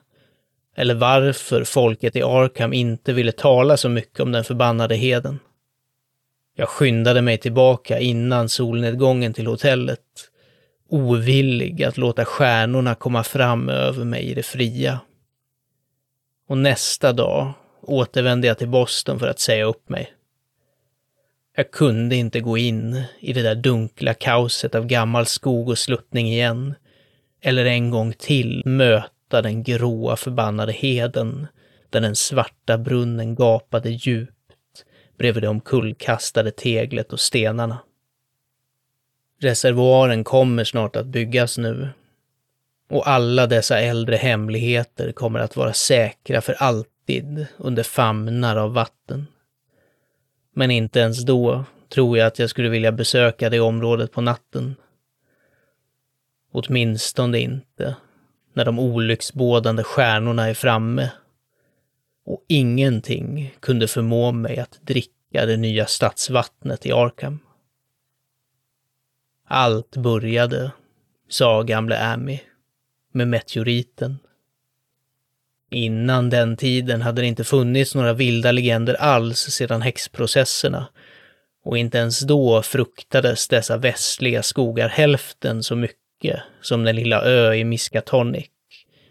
Eller 0.77 0.95
varför 0.95 1.65
folket 1.65 2.17
i 2.17 2.23
Arkham 2.23 2.73
inte 2.73 3.13
ville 3.13 3.33
tala 3.33 3.77
så 3.77 3.89
mycket 3.89 4.21
om 4.21 4.33
den 4.33 4.45
förbannade 4.45 4.97
heden. 4.97 5.39
Jag 6.55 6.69
skyndade 6.69 7.23
mig 7.23 7.39
tillbaka 7.39 7.99
innan 7.99 8.49
solnedgången 8.49 9.33
till 9.33 9.47
hotellet, 9.47 10.01
ovillig 10.89 11.83
att 11.83 11.99
låta 11.99 12.25
stjärnorna 12.25 12.95
komma 12.95 13.25
fram 13.25 13.69
över 13.69 14.05
mig 14.05 14.23
i 14.23 14.35
det 14.35 14.43
fria. 14.43 15.01
Och 16.49 16.59
nästa 16.59 17.13
dag 17.13 17.53
återvände 17.83 18.47
jag 18.47 18.59
till 18.59 18.69
Boston 18.69 19.19
för 19.19 19.27
att 19.29 19.41
säga 19.41 19.65
upp 19.65 19.89
mig. 19.89 20.13
Jag 21.57 21.71
kunde 21.71 22.17
inte 22.17 22.41
gå 22.41 22.59
in 22.59 23.03
i 23.21 23.33
det 23.33 23.43
där 23.43 23.55
dunkla 23.55 24.15
kaoset 24.15 24.75
av 24.75 24.87
gammal 24.87 25.27
skog 25.27 25.69
och 25.69 25.79
sluttning 25.79 26.29
igen, 26.29 26.75
eller 27.43 27.65
en 27.65 27.91
gång 27.91 28.13
till 28.13 28.63
möta 28.65 29.43
den 29.43 29.63
gråa 29.63 30.17
förbannade 30.17 30.73
heden 30.73 31.47
där 31.91 32.01
den 32.01 32.17
svarta 32.17 32.79
brunnen 32.79 33.35
gapade 33.35 33.91
djupt 33.91 34.35
bredvid 35.21 35.43
det 35.43 35.49
omkullkastade 35.49 36.51
teglet 36.51 37.13
och 37.13 37.21
stenarna. 37.21 37.79
Reservoaren 39.41 40.25
kommer 40.25 40.65
snart 40.65 40.97
att 40.97 41.07
byggas 41.07 41.59
nu. 41.59 41.89
Och 42.91 43.09
alla 43.09 43.47
dessa 43.47 43.81
äldre 43.81 44.17
hemligheter 44.17 45.13
kommer 45.13 45.41
att 45.41 45.57
vara 45.57 45.73
säkra 45.73 46.41
för 46.41 46.53
alltid 46.53 47.47
under 47.57 47.83
famnar 47.83 48.57
av 48.57 48.73
vatten. 48.73 49.27
Men 50.55 50.71
inte 50.71 51.01
ens 51.01 51.25
då 51.25 51.65
tror 51.89 52.19
jag 52.19 52.27
att 52.27 52.39
jag 52.39 52.51
skulle 52.51 52.69
vilja 52.69 52.93
besöka 52.93 53.51
det 53.51 53.61
området 53.61 54.13
på 54.13 54.21
natten. 54.21 54.77
Åtminstone 56.53 57.39
inte 57.39 57.97
när 58.53 58.65
de 58.65 58.79
olycksbådande 58.79 59.83
stjärnorna 59.83 60.49
är 60.49 60.55
framme 60.55 61.11
och 62.33 62.45
ingenting 62.49 63.55
kunde 63.61 63.89
förmå 63.89 64.33
mig 64.33 64.59
att 64.59 64.79
dricka 64.81 65.47
det 65.47 65.57
nya 65.57 65.87
stadsvattnet 65.87 66.87
i 66.87 66.93
Arkham. 66.93 67.39
Allt 69.47 69.97
började, 69.97 70.73
sa 71.29 71.63
gamle 71.63 72.13
Amy, 72.13 72.39
med 73.13 73.29
meteoriten. 73.29 74.19
Innan 75.71 76.31
den 76.31 76.57
tiden 76.57 77.03
hade 77.03 77.23
det 77.23 77.27
inte 77.27 77.45
funnits 77.45 77.95
några 77.95 78.13
vilda 78.13 78.53
legender 78.53 78.95
alls 78.95 79.39
sedan 79.39 79.83
häxprocesserna 79.83 80.89
och 81.65 81.79
inte 81.79 81.99
ens 81.99 82.21
då 82.21 82.63
fruktades 82.63 83.49
dessa 83.49 83.77
västliga 83.77 84.43
skogar 84.43 84.89
hälften 84.89 85.63
så 85.63 85.77
mycket 85.77 86.41
som 86.61 86.85
den 86.85 86.97
lilla 86.97 87.23
ö 87.23 87.55
i 87.55 87.65
Miskatonic, 87.65 88.51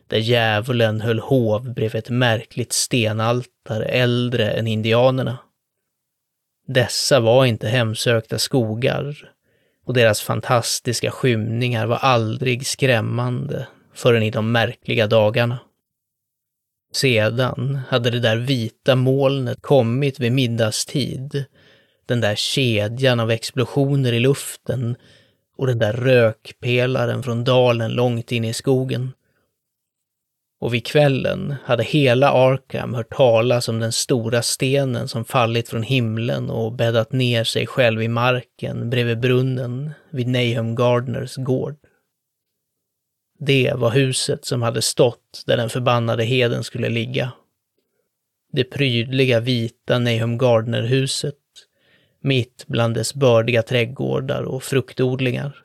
där 0.09 0.17
djävulen 0.17 1.01
höll 1.01 1.19
hov 1.19 1.73
bredvid 1.73 1.99
ett 1.99 2.09
märkligt 2.09 2.73
stenaltare 2.73 3.85
äldre 3.85 4.51
än 4.51 4.67
indianerna. 4.67 5.37
Dessa 6.67 7.19
var 7.19 7.45
inte 7.45 7.67
hemsökta 7.67 8.39
skogar 8.39 9.31
och 9.85 9.93
deras 9.93 10.21
fantastiska 10.21 11.11
skymningar 11.11 11.87
var 11.87 11.97
aldrig 11.97 12.67
skrämmande 12.67 13.67
förrän 13.93 14.23
i 14.23 14.31
de 14.31 14.51
märkliga 14.51 15.07
dagarna. 15.07 15.59
Sedan 16.93 17.79
hade 17.89 18.09
det 18.09 18.19
där 18.19 18.37
vita 18.37 18.95
molnet 18.95 19.61
kommit 19.61 20.19
vid 20.19 20.31
middagstid, 20.31 21.45
den 22.05 22.21
där 22.21 22.35
kedjan 22.35 23.19
av 23.19 23.31
explosioner 23.31 24.13
i 24.13 24.19
luften 24.19 24.95
och 25.57 25.67
den 25.67 25.79
där 25.79 25.93
rökpelaren 25.93 27.23
från 27.23 27.43
dalen 27.43 27.91
långt 27.91 28.31
in 28.31 28.45
i 28.45 28.53
skogen. 28.53 29.11
Och 30.59 30.73
vid 30.73 30.85
kvällen 30.85 31.55
hade 31.63 31.83
hela 31.83 32.31
Arkham 32.31 32.93
hört 32.93 33.13
talas 33.15 33.69
om 33.69 33.79
den 33.79 33.91
stora 33.91 34.41
stenen 34.41 35.07
som 35.07 35.25
fallit 35.25 35.69
från 35.69 35.83
himlen 35.83 36.49
och 36.49 36.73
bäddat 36.73 37.11
ner 37.11 37.43
sig 37.43 37.67
själv 37.67 38.01
i 38.01 38.07
marken 38.07 38.89
bredvid 38.89 39.19
brunnen 39.19 39.91
vid 40.09 40.27
Nahum 40.27 40.75
Gardners 40.75 41.35
gård. 41.35 41.75
Det 43.39 43.73
var 43.75 43.91
huset 43.91 44.45
som 44.45 44.61
hade 44.61 44.81
stått 44.81 45.43
där 45.45 45.57
den 45.57 45.69
förbannade 45.69 46.23
heden 46.23 46.63
skulle 46.63 46.89
ligga. 46.89 47.31
Det 48.51 48.63
prydliga 48.63 49.39
vita 49.39 49.99
Nahum 49.99 50.37
Gardner-huset, 50.37 51.35
mitt 52.21 52.65
bland 52.67 52.95
dess 52.95 53.13
bördiga 53.13 53.61
trädgårdar 53.61 54.43
och 54.43 54.63
fruktodlingar. 54.63 55.63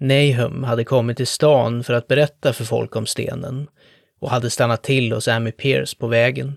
Nahum 0.00 0.64
hade 0.64 0.84
kommit 0.84 1.16
till 1.16 1.26
stan 1.26 1.84
för 1.84 1.92
att 1.92 2.08
berätta 2.08 2.52
för 2.52 2.64
folk 2.64 2.96
om 2.96 3.06
stenen 3.06 3.66
och 4.20 4.30
hade 4.30 4.50
stannat 4.50 4.82
till 4.82 5.12
hos 5.12 5.28
Amy 5.28 5.52
Pierce 5.52 5.98
på 5.98 6.06
vägen. 6.06 6.56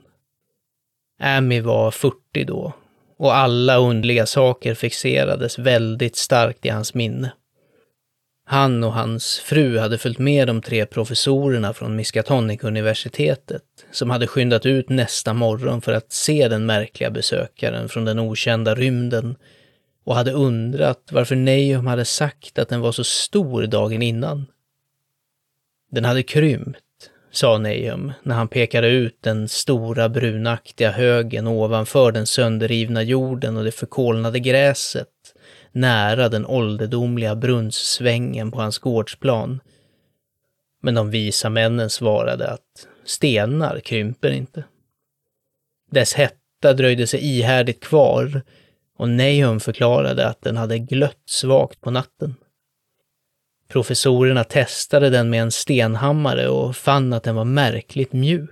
Amy 1.19 1.61
var 1.61 1.91
40 1.91 2.43
då 2.43 2.73
och 3.17 3.35
alla 3.35 3.77
undliga 3.77 4.25
saker 4.25 4.73
fixerades 4.73 5.59
väldigt 5.59 6.15
starkt 6.15 6.65
i 6.65 6.69
hans 6.69 6.93
minne. 6.93 7.31
Han 8.45 8.83
och 8.83 8.93
hans 8.93 9.39
fru 9.39 9.77
hade 9.77 9.97
följt 9.97 10.19
med 10.19 10.47
de 10.47 10.61
tre 10.61 10.85
professorerna 10.85 11.73
från 11.73 11.95
Miskatonic-universitetet, 11.95 13.63
som 13.91 14.09
hade 14.09 14.27
skyndat 14.27 14.65
ut 14.65 14.89
nästa 14.89 15.33
morgon 15.33 15.81
för 15.81 15.93
att 15.93 16.11
se 16.11 16.47
den 16.47 16.65
märkliga 16.65 17.09
besökaren 17.09 17.89
från 17.89 18.05
den 18.05 18.19
okända 18.19 18.75
rymden 18.75 19.35
och 20.03 20.15
hade 20.15 20.31
undrat 20.31 21.09
varför 21.11 21.35
Nahum 21.35 21.87
hade 21.87 22.05
sagt 22.05 22.59
att 22.59 22.69
den 22.69 22.81
var 22.81 22.91
så 22.91 23.03
stor 23.03 23.63
dagen 23.63 24.01
innan. 24.01 24.45
Den 25.91 26.05
hade 26.05 26.23
krympt, 26.23 26.79
sa 27.31 27.57
Nahum 27.57 28.13
när 28.23 28.35
han 28.35 28.47
pekade 28.47 28.87
ut 28.87 29.17
den 29.21 29.47
stora 29.47 30.09
brunaktiga 30.09 30.91
högen 30.91 31.47
ovanför 31.47 32.11
den 32.11 32.25
sönderrivna 32.25 33.03
jorden 33.03 33.57
och 33.57 33.63
det 33.63 33.71
förkolnade 33.71 34.39
gräset 34.39 35.09
nära 35.71 36.29
den 36.29 36.45
ålderdomliga 36.45 37.35
brunnssvängen 37.35 38.51
på 38.51 38.61
hans 38.61 38.79
gårdsplan. 38.79 39.59
Men 40.81 40.93
de 40.93 41.09
visa 41.09 41.49
männen 41.49 41.89
svarade 41.89 42.49
att 42.49 42.87
stenar 43.05 43.79
krymper 43.79 44.31
inte. 44.31 44.63
Dess 45.91 46.13
hetta 46.13 46.73
dröjde 46.73 47.07
sig 47.07 47.19
ihärdigt 47.19 47.79
kvar 47.79 48.41
och 48.97 49.09
Nahum 49.09 49.59
förklarade 49.59 50.27
att 50.27 50.41
den 50.41 50.57
hade 50.57 50.79
glött 50.79 51.23
svagt 51.25 51.81
på 51.81 51.91
natten. 51.91 52.35
Professorerna 53.67 54.43
testade 54.43 55.09
den 55.09 55.29
med 55.29 55.41
en 55.41 55.51
stenhammare 55.51 56.47
och 56.47 56.75
fann 56.75 57.13
att 57.13 57.23
den 57.23 57.35
var 57.35 57.45
märkligt 57.45 58.13
mjuk. 58.13 58.49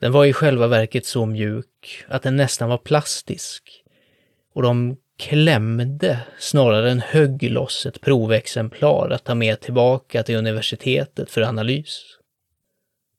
Den 0.00 0.12
var 0.12 0.24
i 0.24 0.32
själva 0.32 0.66
verket 0.66 1.06
så 1.06 1.26
mjuk 1.26 2.04
att 2.08 2.22
den 2.22 2.36
nästan 2.36 2.68
var 2.68 2.78
plastisk 2.78 3.82
och 4.54 4.62
de 4.62 4.96
klämde 5.18 6.20
snarare 6.38 6.90
än 6.90 7.00
högg 7.00 7.50
loss 7.50 7.86
ett 7.86 8.00
provexemplar 8.00 9.10
att 9.10 9.24
ta 9.24 9.34
med 9.34 9.60
tillbaka 9.60 10.22
till 10.22 10.36
universitetet 10.36 11.30
för 11.30 11.42
analys. 11.42 12.02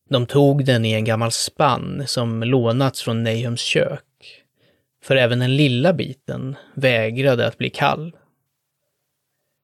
De 0.10 0.26
tog 0.26 0.66
den 0.66 0.86
i 0.86 0.94
en 0.94 1.06
gammal 1.06 1.32
spann 1.32 2.04
som 2.06 2.44
lånats 2.44 3.02
från 3.02 3.24
Nahums 3.24 3.62
kök. 3.62 4.07
För 5.08 5.16
även 5.16 5.40
den 5.40 5.56
lilla 5.56 5.94
biten 5.94 6.56
vägrade 6.74 7.48
att 7.48 7.58
bli 7.58 7.70
kall. 7.70 8.16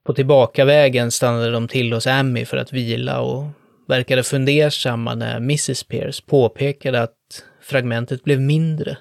På 0.06 0.13
tillbakavägen 0.13 1.12
stannade 1.12 1.51
de 1.51 1.67
till 1.67 1.93
hos 1.93 2.08
Amy 2.08 2.45
för 2.45 2.58
att 2.58 2.73
vila 2.73 3.21
och 3.21 3.45
verkade 3.88 4.23
fundersamma 4.23 5.15
när 5.15 5.36
Mrs 5.36 5.84
Pierce 5.84 6.21
påpekade 6.25 7.01
att 7.01 7.45
fragmentet 7.62 8.23
blev 8.23 8.41
mindre 8.41 8.97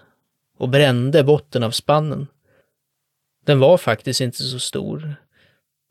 och 0.59 0.69
brände 0.69 1.25
botten 1.25 1.63
av 1.63 1.71
spannen. 1.71 2.27
Den 3.45 3.59
var 3.59 3.79
faktiskt 3.79 4.21
inte 4.21 4.43
så 4.43 4.59
stor, 4.59 5.15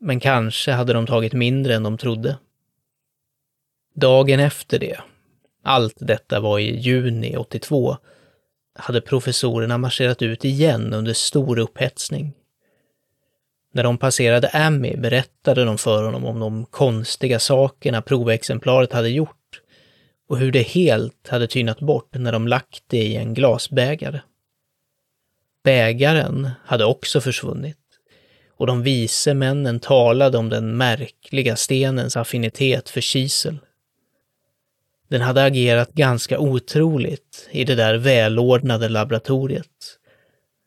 men 0.00 0.20
kanske 0.20 0.72
hade 0.72 0.92
de 0.92 1.06
tagit 1.06 1.32
mindre 1.32 1.74
än 1.74 1.82
de 1.82 1.98
trodde. 1.98 2.38
Dagen 3.94 4.40
efter 4.40 4.78
det, 4.78 5.00
allt 5.62 5.96
detta 5.98 6.40
var 6.40 6.58
i 6.58 6.76
juni 6.76 7.36
82, 7.36 7.96
hade 8.74 9.00
professorerna 9.00 9.78
marscherat 9.78 10.22
ut 10.22 10.44
igen 10.44 10.94
under 10.94 11.12
stor 11.12 11.58
upphetsning. 11.58 12.32
När 13.72 13.82
de 13.82 13.98
passerade 13.98 14.48
Amy 14.48 14.96
berättade 14.96 15.64
de 15.64 15.78
för 15.78 16.04
honom 16.04 16.24
om 16.24 16.40
de 16.40 16.64
konstiga 16.64 17.38
sakerna 17.38 18.02
provexemplaret 18.02 18.92
hade 18.92 19.08
gjort 19.08 19.60
och 20.28 20.38
hur 20.38 20.52
det 20.52 20.62
helt 20.62 21.28
hade 21.28 21.46
tynat 21.46 21.80
bort 21.80 22.14
när 22.14 22.32
de 22.32 22.48
lagt 22.48 22.82
det 22.86 23.02
i 23.02 23.16
en 23.16 23.34
glasbägare. 23.34 24.20
Bägaren 25.64 26.50
hade 26.64 26.84
också 26.84 27.20
försvunnit 27.20 27.78
och 28.56 28.66
de 28.66 28.82
vise 28.82 29.34
männen 29.34 29.80
talade 29.80 30.38
om 30.38 30.48
den 30.48 30.76
märkliga 30.76 31.56
stenens 31.56 32.16
affinitet 32.16 32.88
för 32.88 33.00
kisel. 33.00 33.58
Den 35.12 35.20
hade 35.20 35.44
agerat 35.44 35.92
ganska 35.92 36.38
otroligt 36.38 37.48
i 37.50 37.64
det 37.64 37.74
där 37.74 37.94
välordnade 37.94 38.88
laboratoriet. 38.88 39.98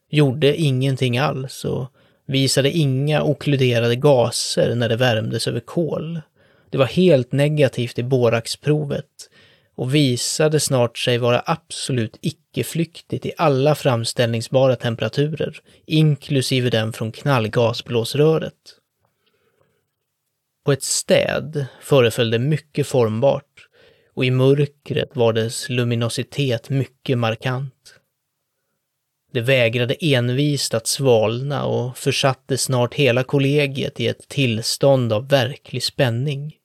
Gjorde 0.09 0.55
ingenting 0.55 1.17
alls 1.17 1.65
och 1.65 1.91
visade 2.27 2.71
inga 2.71 3.23
okkluderade 3.23 3.95
gaser 3.95 4.75
när 4.75 4.89
det 4.89 4.95
värmdes 4.95 5.47
över 5.47 5.59
kol. 5.59 6.21
Det 6.69 6.77
var 6.77 6.85
helt 6.85 7.31
negativt 7.31 7.99
i 7.99 8.03
boraxprovet 8.03 9.29
och 9.75 9.95
visade 9.95 10.59
snart 10.59 10.97
sig 10.97 11.17
vara 11.17 11.43
absolut 11.45 12.17
icke-flyktigt 12.21 13.25
i 13.25 13.31
alla 13.37 13.75
framställningsbara 13.75 14.75
temperaturer, 14.75 15.59
inklusive 15.85 16.69
den 16.69 16.93
från 16.93 17.11
knallgasblåsröret. 17.11 18.53
På 20.65 20.71
ett 20.71 20.83
städ 20.83 21.65
föreföll 21.81 22.31
det 22.31 22.39
mycket 22.39 22.87
formbart 22.87 23.54
och 24.15 24.25
i 24.25 24.31
mörkret 24.31 25.15
var 25.15 25.33
dess 25.33 25.69
luminositet 25.69 26.69
mycket 26.69 27.17
markant. 27.17 27.99
Det 29.33 29.41
vägrade 29.41 29.95
envist 29.99 30.73
att 30.73 30.87
svalna 30.87 31.65
och 31.65 31.97
försatte 31.97 32.57
snart 32.57 32.93
hela 32.93 33.23
kollegiet 33.23 33.99
i 33.99 34.07
ett 34.07 34.27
tillstånd 34.27 35.13
av 35.13 35.29
verklig 35.29 35.83
spänning 35.83 36.55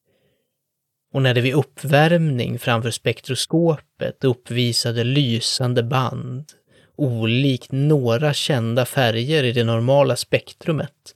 och 1.12 1.22
när 1.22 1.34
det 1.34 1.40
vid 1.40 1.54
uppvärmning 1.54 2.58
framför 2.58 2.90
spektroskopet 2.90 4.24
uppvisade 4.24 5.04
lysande 5.04 5.82
band, 5.82 6.52
olikt 6.96 7.72
några 7.72 8.34
kända 8.34 8.84
färger 8.84 9.44
i 9.44 9.52
det 9.52 9.64
normala 9.64 10.16
spektrumet, 10.16 11.14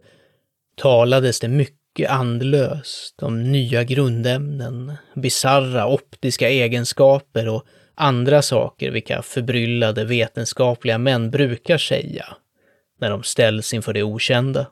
talades 0.76 1.40
det 1.40 1.48
mycket 1.48 1.83
mycket 1.94 2.10
andlöst 2.10 3.22
om 3.22 3.52
nya 3.52 3.84
grundämnen, 3.84 4.92
bizarra 5.14 5.86
optiska 5.86 6.48
egenskaper 6.48 7.48
och 7.48 7.66
andra 7.94 8.42
saker 8.42 8.90
vilka 8.90 9.22
förbryllade 9.22 10.04
vetenskapliga 10.04 10.98
män 10.98 11.30
brukar 11.30 11.78
säga 11.78 12.36
när 13.00 13.10
de 13.10 13.22
ställs 13.22 13.74
inför 13.74 13.92
det 13.92 14.02
okända. 14.02 14.66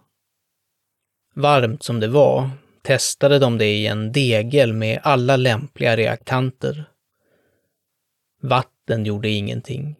Varmt 1.34 1.82
som 1.82 2.00
det 2.00 2.08
var 2.08 2.50
testade 2.82 3.38
de 3.38 3.58
det 3.58 3.66
i 3.66 3.86
en 3.86 4.12
degel 4.12 4.72
med 4.72 5.00
alla 5.02 5.36
lämpliga 5.36 5.96
reaktanter. 5.96 6.84
Vatten 8.42 9.04
gjorde 9.04 9.28
ingenting. 9.28 9.96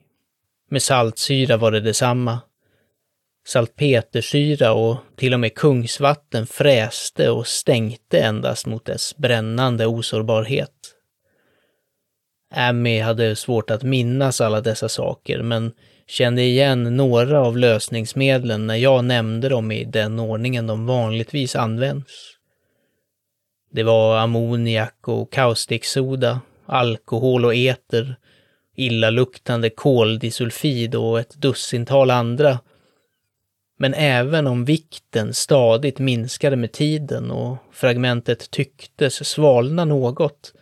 Med 0.71 0.83
saltsyra 0.83 1.57
var 1.57 1.71
det 1.71 1.81
detsamma. 1.81 2.41
Salpetersyra 3.47 4.73
och 4.73 4.97
till 5.17 5.35
och 5.35 5.41
med 5.41 5.55
kungsvatten 5.55 6.47
fräste 6.47 7.31
och 7.31 7.47
stänkte 7.47 8.19
endast 8.21 8.67
mot 8.67 8.85
dess 8.85 9.17
brännande 9.17 9.87
osårbarhet. 9.87 10.71
Amy 12.55 13.01
hade 13.01 13.37
svårt 13.37 13.71
att 13.71 13.83
minnas 13.83 14.41
alla 14.41 14.61
dessa 14.61 14.89
saker, 14.89 15.43
men 15.43 15.73
kände 16.07 16.43
igen 16.43 16.97
några 16.97 17.41
av 17.41 17.59
lösningsmedlen 17.59 18.67
när 18.67 18.77
jag 18.77 19.05
nämnde 19.05 19.49
dem 19.49 19.73
i 19.73 19.85
den 19.85 20.19
ordningen 20.19 20.67
de 20.67 20.87
vanligtvis 20.87 21.57
används. 21.57 22.13
Det 23.71 23.83
var 23.83 24.19
ammoniak 24.19 25.09
och 25.09 25.33
kaustiksoda, 25.33 26.41
alkohol 26.67 27.45
och 27.45 27.55
eter, 27.55 28.17
illaluktande 28.77 29.71
koldisulfid 29.71 30.95
och 30.95 31.21
ett 31.21 31.35
dussintal 31.35 32.11
andra. 32.11 32.59
Men 33.83 33.95
även 33.95 34.47
om 34.47 34.65
vikten 34.65 35.35
stadigt 35.35 35.99
minskade 35.99 36.57
med 36.57 36.73
tiden 36.73 37.31
och 37.31 37.57
fragmentet 37.73 38.51
tycktes 38.51 39.29
svalna 39.29 39.85
något, 39.85 40.53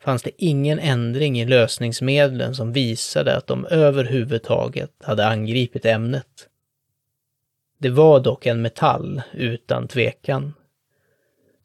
fanns 0.00 0.22
det 0.22 0.30
ingen 0.36 0.78
ändring 0.78 1.40
i 1.40 1.44
lösningsmedlen 1.44 2.54
som 2.54 2.72
visade 2.72 3.36
att 3.36 3.46
de 3.46 3.66
överhuvudtaget 3.66 4.90
hade 5.02 5.26
angripit 5.26 5.84
ämnet. 5.84 6.48
Det 7.78 7.90
var 7.90 8.20
dock 8.20 8.46
en 8.46 8.62
metall, 8.62 9.22
utan 9.32 9.88
tvekan. 9.88 10.54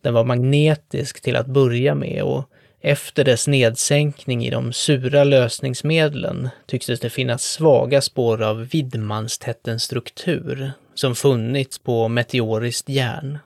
Den 0.02 0.14
var 0.14 0.24
magnetisk 0.24 1.22
till 1.22 1.36
att 1.36 1.48
börja 1.48 1.96
med 1.96 2.24
och 2.24 2.49
efter 2.82 3.24
dess 3.24 3.48
nedsänkning 3.48 4.46
i 4.46 4.50
de 4.50 4.74
sura 4.74 5.24
lösningsmedlen 5.24 6.50
tycktes 6.66 7.00
det 7.00 7.10
finnas 7.10 7.44
svaga 7.44 8.02
spår 8.02 8.42
av 8.42 8.66
Widmanstättens 8.66 9.84
struktur 9.84 10.72
som 10.94 11.16
funnits 11.16 11.80
på 11.80 12.08
meteoriskt 12.08 12.90
järn. 12.90 13.40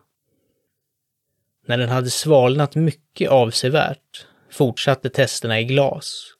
När 1.67 1.77
den 1.77 1.89
hade 1.89 2.09
svalnat 2.09 2.75
mycket 2.75 3.29
avsevärt 3.29 4.27
fortsatte 4.51 5.09
testerna 5.09 5.59
i 5.59 5.63
glas. 5.63 6.33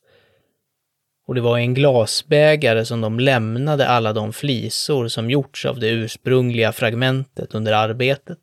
Och 1.27 1.36
det 1.36 1.41
var 1.41 1.58
i 1.58 1.62
en 1.62 1.73
glasbägare 1.73 2.86
som 2.86 3.01
de 3.01 3.19
lämnade 3.19 3.88
alla 3.88 4.13
de 4.13 4.34
flisor 4.34 5.08
som 5.08 5.29
gjorts 5.29 5.65
av 5.65 5.79
det 5.79 5.89
ursprungliga 5.89 6.71
fragmentet 6.71 7.56
under 7.56 7.73
arbetet. 7.73 8.39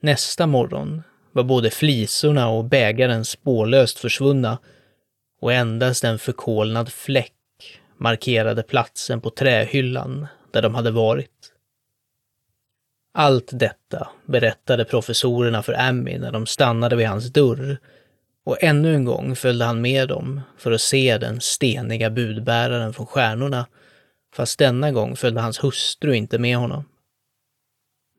Nästa 0.00 0.46
morgon 0.46 1.02
var 1.36 1.44
både 1.44 1.70
flisorna 1.70 2.48
och 2.48 2.64
bägaren 2.64 3.24
spårlöst 3.24 3.98
försvunna 3.98 4.58
och 5.40 5.52
endast 5.52 6.04
en 6.04 6.18
förkolnad 6.18 6.92
fläck 6.92 7.32
markerade 7.98 8.62
platsen 8.62 9.20
på 9.20 9.30
trähyllan 9.30 10.26
där 10.50 10.62
de 10.62 10.74
hade 10.74 10.90
varit. 10.90 11.52
Allt 13.14 13.50
detta 13.52 14.08
berättade 14.26 14.84
professorerna 14.84 15.62
för 15.62 15.72
Amy 15.72 16.18
när 16.18 16.32
de 16.32 16.46
stannade 16.46 16.96
vid 16.96 17.06
hans 17.06 17.32
dörr 17.32 17.78
och 18.44 18.62
ännu 18.62 18.94
en 18.94 19.04
gång 19.04 19.36
följde 19.36 19.64
han 19.64 19.80
med 19.80 20.08
dem 20.08 20.40
för 20.58 20.72
att 20.72 20.80
se 20.80 21.18
den 21.18 21.40
steniga 21.40 22.10
budbäraren 22.10 22.92
från 22.92 23.06
stjärnorna, 23.06 23.66
fast 24.34 24.58
denna 24.58 24.92
gång 24.92 25.16
följde 25.16 25.40
hans 25.40 25.64
hustru 25.64 26.14
inte 26.14 26.38
med 26.38 26.56
honom. 26.56 26.84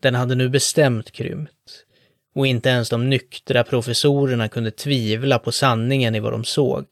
Den 0.01 0.15
hade 0.15 0.35
nu 0.35 0.49
bestämt 0.49 1.11
krympt 1.11 1.86
och 2.37 2.47
inte 2.47 2.69
ens 2.69 2.89
de 2.89 3.09
nyktra 3.09 3.63
professorerna 3.63 4.49
kunde 4.49 4.71
tvivla 4.71 5.39
på 5.39 5.51
sanningen 5.51 6.15
i 6.15 6.19
vad 6.19 6.33
de 6.33 6.43
såg. 6.43 6.85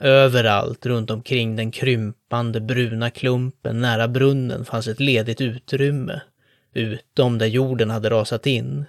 Överallt 0.00 0.86
runt 0.86 1.10
omkring 1.10 1.56
den 1.56 1.70
krympande 1.70 2.60
bruna 2.60 3.10
klumpen 3.10 3.80
nära 3.80 4.08
brunnen 4.08 4.64
fanns 4.64 4.88
ett 4.88 5.00
ledigt 5.00 5.40
utrymme, 5.40 6.20
utom 6.74 7.38
där 7.38 7.46
jorden 7.46 7.90
hade 7.90 8.10
rasat 8.10 8.46
in. 8.46 8.84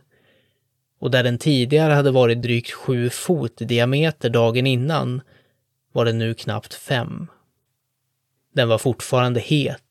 Och 1.00 1.12
där 1.12 1.24
den 1.24 1.38
tidigare 1.38 1.94
hade 1.94 2.12
varit 2.12 2.42
drygt 2.42 2.72
sju 2.72 3.10
fot 3.10 3.62
i 3.62 3.66
diameter 3.66 4.30
dagen 4.30 4.68
innan 4.68 5.22
var 5.92 6.06
den 6.06 6.18
nu 6.18 6.34
knappt 6.34 6.74
fem. 6.74 7.28
Den 8.54 8.70
var 8.70 8.78
fortfarande 8.78 9.40
het 9.40 9.83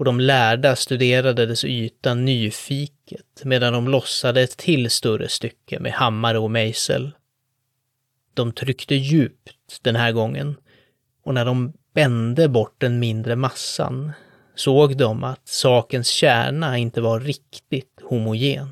och 0.00 0.04
de 0.04 0.20
lärda 0.20 0.76
studerade 0.76 1.46
dess 1.46 1.64
yta 1.64 2.14
nyfiket 2.14 3.42
medan 3.44 3.72
de 3.72 3.88
lossade 3.88 4.40
ett 4.40 4.56
till 4.56 4.90
större 4.90 5.28
stycke 5.28 5.80
med 5.80 5.92
hammare 5.92 6.38
och 6.38 6.50
mejsel. 6.50 7.10
De 8.34 8.52
tryckte 8.52 8.94
djupt 8.94 9.82
den 9.82 9.96
här 9.96 10.12
gången 10.12 10.56
och 11.24 11.34
när 11.34 11.44
de 11.44 11.72
bände 11.94 12.48
bort 12.48 12.74
den 12.78 12.98
mindre 12.98 13.36
massan 13.36 14.12
såg 14.54 14.96
de 14.96 15.24
att 15.24 15.48
sakens 15.48 16.08
kärna 16.08 16.78
inte 16.78 17.00
var 17.00 17.20
riktigt 17.20 18.00
homogen. 18.02 18.68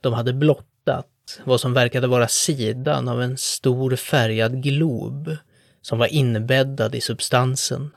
De 0.00 0.12
hade 0.12 0.32
blottat 0.32 1.40
vad 1.44 1.60
som 1.60 1.74
verkade 1.74 2.06
vara 2.06 2.28
sidan 2.28 3.08
av 3.08 3.22
en 3.22 3.36
stor 3.36 3.96
färgad 3.96 4.62
glob 4.62 5.36
som 5.82 5.98
var 5.98 6.06
inbäddad 6.06 6.94
i 6.94 7.00
substansen. 7.00 7.90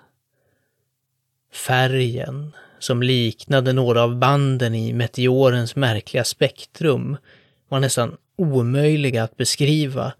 Färgen, 1.52 2.56
som 2.80 3.04
liknade 3.04 3.74
några 3.74 4.04
av 4.04 4.16
banden 4.16 4.76
i 4.76 4.94
meteorens 4.94 5.76
märkliga 5.76 6.24
spektrum, 6.24 7.18
var 7.70 7.80
nästan 7.80 8.18
omöjliga 8.38 9.24
att 9.24 9.38
beskriva 9.38 10.14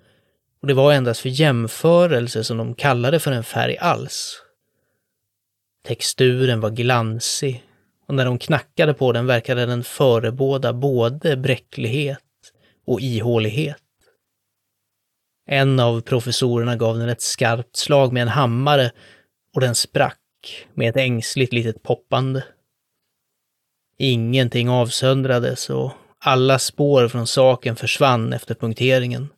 och 0.62 0.68
det 0.68 0.74
var 0.74 0.94
endast 0.94 1.22
för 1.22 1.30
jämförelse 1.30 2.44
som 2.44 2.58
de 2.58 2.76
kallade 2.76 3.20
för 3.20 3.32
en 3.32 3.44
färg 3.44 3.78
alls. 3.78 4.42
Texturen 5.88 6.60
var 6.60 6.70
glansig 6.70 7.64
och 8.08 8.16
när 8.16 8.26
de 8.26 8.40
knackade 8.40 8.94
på 8.94 9.12
den 9.12 9.26
verkade 9.26 9.66
den 9.66 9.84
förebåda 9.84 10.74
både 10.74 11.38
bräcklighet 11.38 12.20
och 12.86 13.02
ihålighet. 13.02 13.78
En 15.48 15.80
av 15.80 16.02
professorerna 16.02 16.76
gav 16.76 16.98
den 16.98 17.10
ett 17.10 17.22
skarpt 17.22 17.76
slag 17.76 18.14
med 18.14 18.22
en 18.22 18.28
hammare 18.28 18.92
och 19.54 19.62
den 19.62 19.76
sprack 19.76 20.20
med 20.74 20.90
ett 20.90 20.98
ängsligt 20.98 21.54
litet 21.54 21.84
poppande. 21.84 22.44
Ingenting 23.98 24.70
avsöndrades 24.70 25.70
och 25.70 25.92
alla 26.20 26.60
spår 26.60 27.08
från 27.08 27.28
saken 27.28 27.76
försvann 27.76 28.34
efter 28.34 28.56
punkteringen. 28.56 29.30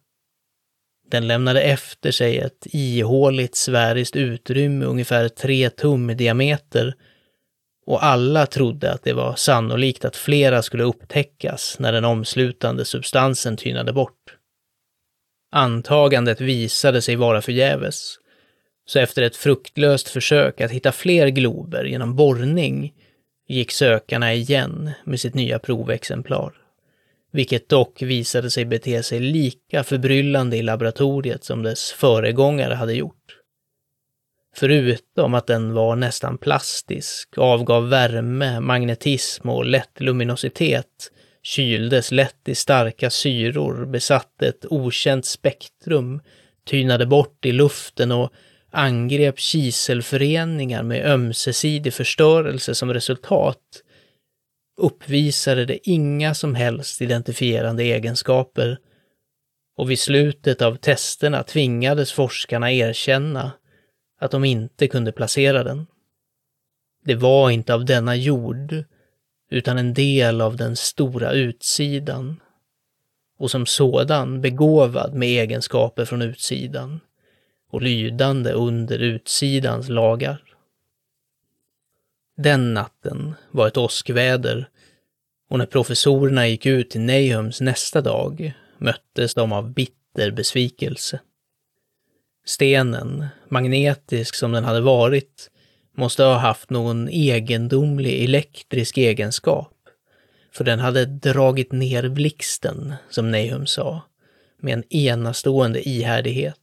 Den 1.12 1.28
lämnade 1.28 1.62
efter 1.62 2.12
sig 2.12 2.38
ett 2.38 2.68
ihåligt 2.72 3.56
sfäriskt 3.56 4.16
utrymme 4.16 4.86
ungefär 4.86 5.30
tre 5.30 5.70
tum 5.70 6.10
i 6.10 6.14
diameter 6.16 6.96
och 7.86 8.04
alla 8.04 8.46
trodde 8.46 8.94
att 8.94 9.04
det 9.04 9.14
var 9.14 9.36
sannolikt 9.36 10.06
att 10.06 10.16
flera 10.16 10.62
skulle 10.62 10.84
upptäckas 10.84 11.76
när 11.80 11.92
den 11.92 12.06
omslutande 12.06 12.86
substansen 12.86 13.58
tynade 13.58 13.94
bort. 13.94 14.38
Antagandet 15.52 16.42
visade 16.42 17.02
sig 17.02 17.16
vara 17.16 17.42
förgäves. 17.42 18.16
Så 18.92 19.00
efter 19.00 19.22
ett 19.22 19.36
fruktlöst 19.36 20.10
försök 20.10 20.62
att 20.62 20.72
hitta 20.72 20.92
fler 20.92 21.28
glober 21.28 21.84
genom 21.84 22.16
borrning 22.16 22.94
gick 23.48 23.72
sökarna 23.72 24.34
igen 24.34 24.92
med 25.04 25.20
sitt 25.20 25.34
nya 25.34 25.60
provexemplar. 25.60 26.54
Vilket 27.32 27.70
dock 27.70 28.02
visade 28.02 28.50
sig 28.50 28.66
bete 28.66 29.04
sig 29.04 29.20
lika 29.20 29.84
förbryllande 29.84 30.58
i 30.58 30.62
laboratoriet 30.62 31.44
som 31.44 31.64
dess 31.64 31.92
föregångare 31.92 32.74
hade 32.74 32.94
gjort. 32.94 33.38
Förutom 34.56 35.34
att 35.34 35.48
den 35.48 35.74
var 35.74 35.96
nästan 35.96 36.38
plastisk, 36.38 37.38
avgav 37.38 37.90
värme, 37.90 38.60
magnetism 38.60 39.50
och 39.50 39.66
lätt 39.66 40.00
luminositet, 40.00 41.12
kyldes 41.44 42.12
lätt 42.12 42.48
i 42.48 42.56
starka 42.56 43.10
syror, 43.10 43.86
besatte 43.86 44.48
ett 44.48 44.66
okänt 44.70 45.26
spektrum, 45.26 46.22
tynade 46.66 47.06
bort 47.06 47.46
i 47.46 47.52
luften 47.52 48.12
och 48.12 48.34
angrep 48.72 49.40
kiselföreningar 49.40 50.84
med 50.84 51.06
ömsesidig 51.06 51.94
förstörelse 51.94 52.76
som 52.76 52.94
resultat, 52.94 53.84
uppvisade 54.78 55.66
det 55.66 55.90
inga 55.90 56.34
som 56.34 56.56
helst 56.56 57.02
identifierande 57.02 57.84
egenskaper 57.84 58.78
och 59.78 59.92
vid 59.92 60.00
slutet 60.00 60.62
av 60.62 60.76
testerna 60.76 61.44
tvingades 61.44 62.12
forskarna 62.12 62.72
erkänna 62.72 63.52
att 64.20 64.32
de 64.32 64.46
inte 64.46 64.88
kunde 64.88 65.12
placera 65.12 65.64
den. 65.64 65.88
Det 67.06 67.16
var 67.16 67.50
inte 67.50 67.74
av 67.74 67.86
denna 67.86 68.16
jord, 68.16 68.84
utan 69.50 69.78
en 69.78 69.94
del 69.94 70.42
av 70.42 70.58
den 70.58 70.76
stora 70.76 71.32
utsidan 71.32 72.42
och 73.38 73.52
som 73.52 73.66
sådan 73.66 74.42
begåvad 74.42 75.14
med 75.14 75.30
egenskaper 75.30 76.06
från 76.06 76.22
utsidan 76.22 77.00
och 77.72 77.82
lydande 77.82 78.52
under 78.52 79.00
utsidans 79.00 79.90
lagar. 79.90 80.44
Den 82.38 82.74
natten 82.74 83.36
var 83.52 83.68
ett 83.68 83.78
åskväder 83.78 84.70
och 85.50 85.58
när 85.58 85.66
professorerna 85.66 86.48
gick 86.48 86.66
ut 86.66 86.90
till 86.90 87.02
Nahums 87.02 87.62
nästa 87.62 88.02
dag 88.02 88.54
möttes 88.78 89.34
de 89.34 89.52
av 89.52 89.74
bitter 89.74 90.32
besvikelse. 90.32 91.20
Stenen, 92.46 93.28
magnetisk 93.50 94.36
som 94.36 94.52
den 94.52 94.64
hade 94.64 94.82
varit, 94.82 95.52
måste 95.98 96.24
ha 96.24 96.38
haft 96.38 96.70
någon 96.70 97.10
egendomlig 97.10 98.24
elektrisk 98.24 98.98
egenskap, 98.98 99.74
för 100.52 100.64
den 100.64 100.80
hade 100.80 101.06
dragit 101.06 101.72
ner 101.72 102.10
blixten, 102.10 102.94
som 103.10 103.32
Nahum 103.32 103.68
sa, 103.68 104.02
med 104.62 104.74
en 104.74 104.94
enastående 104.94 105.90
ihärdighet. 105.90 106.61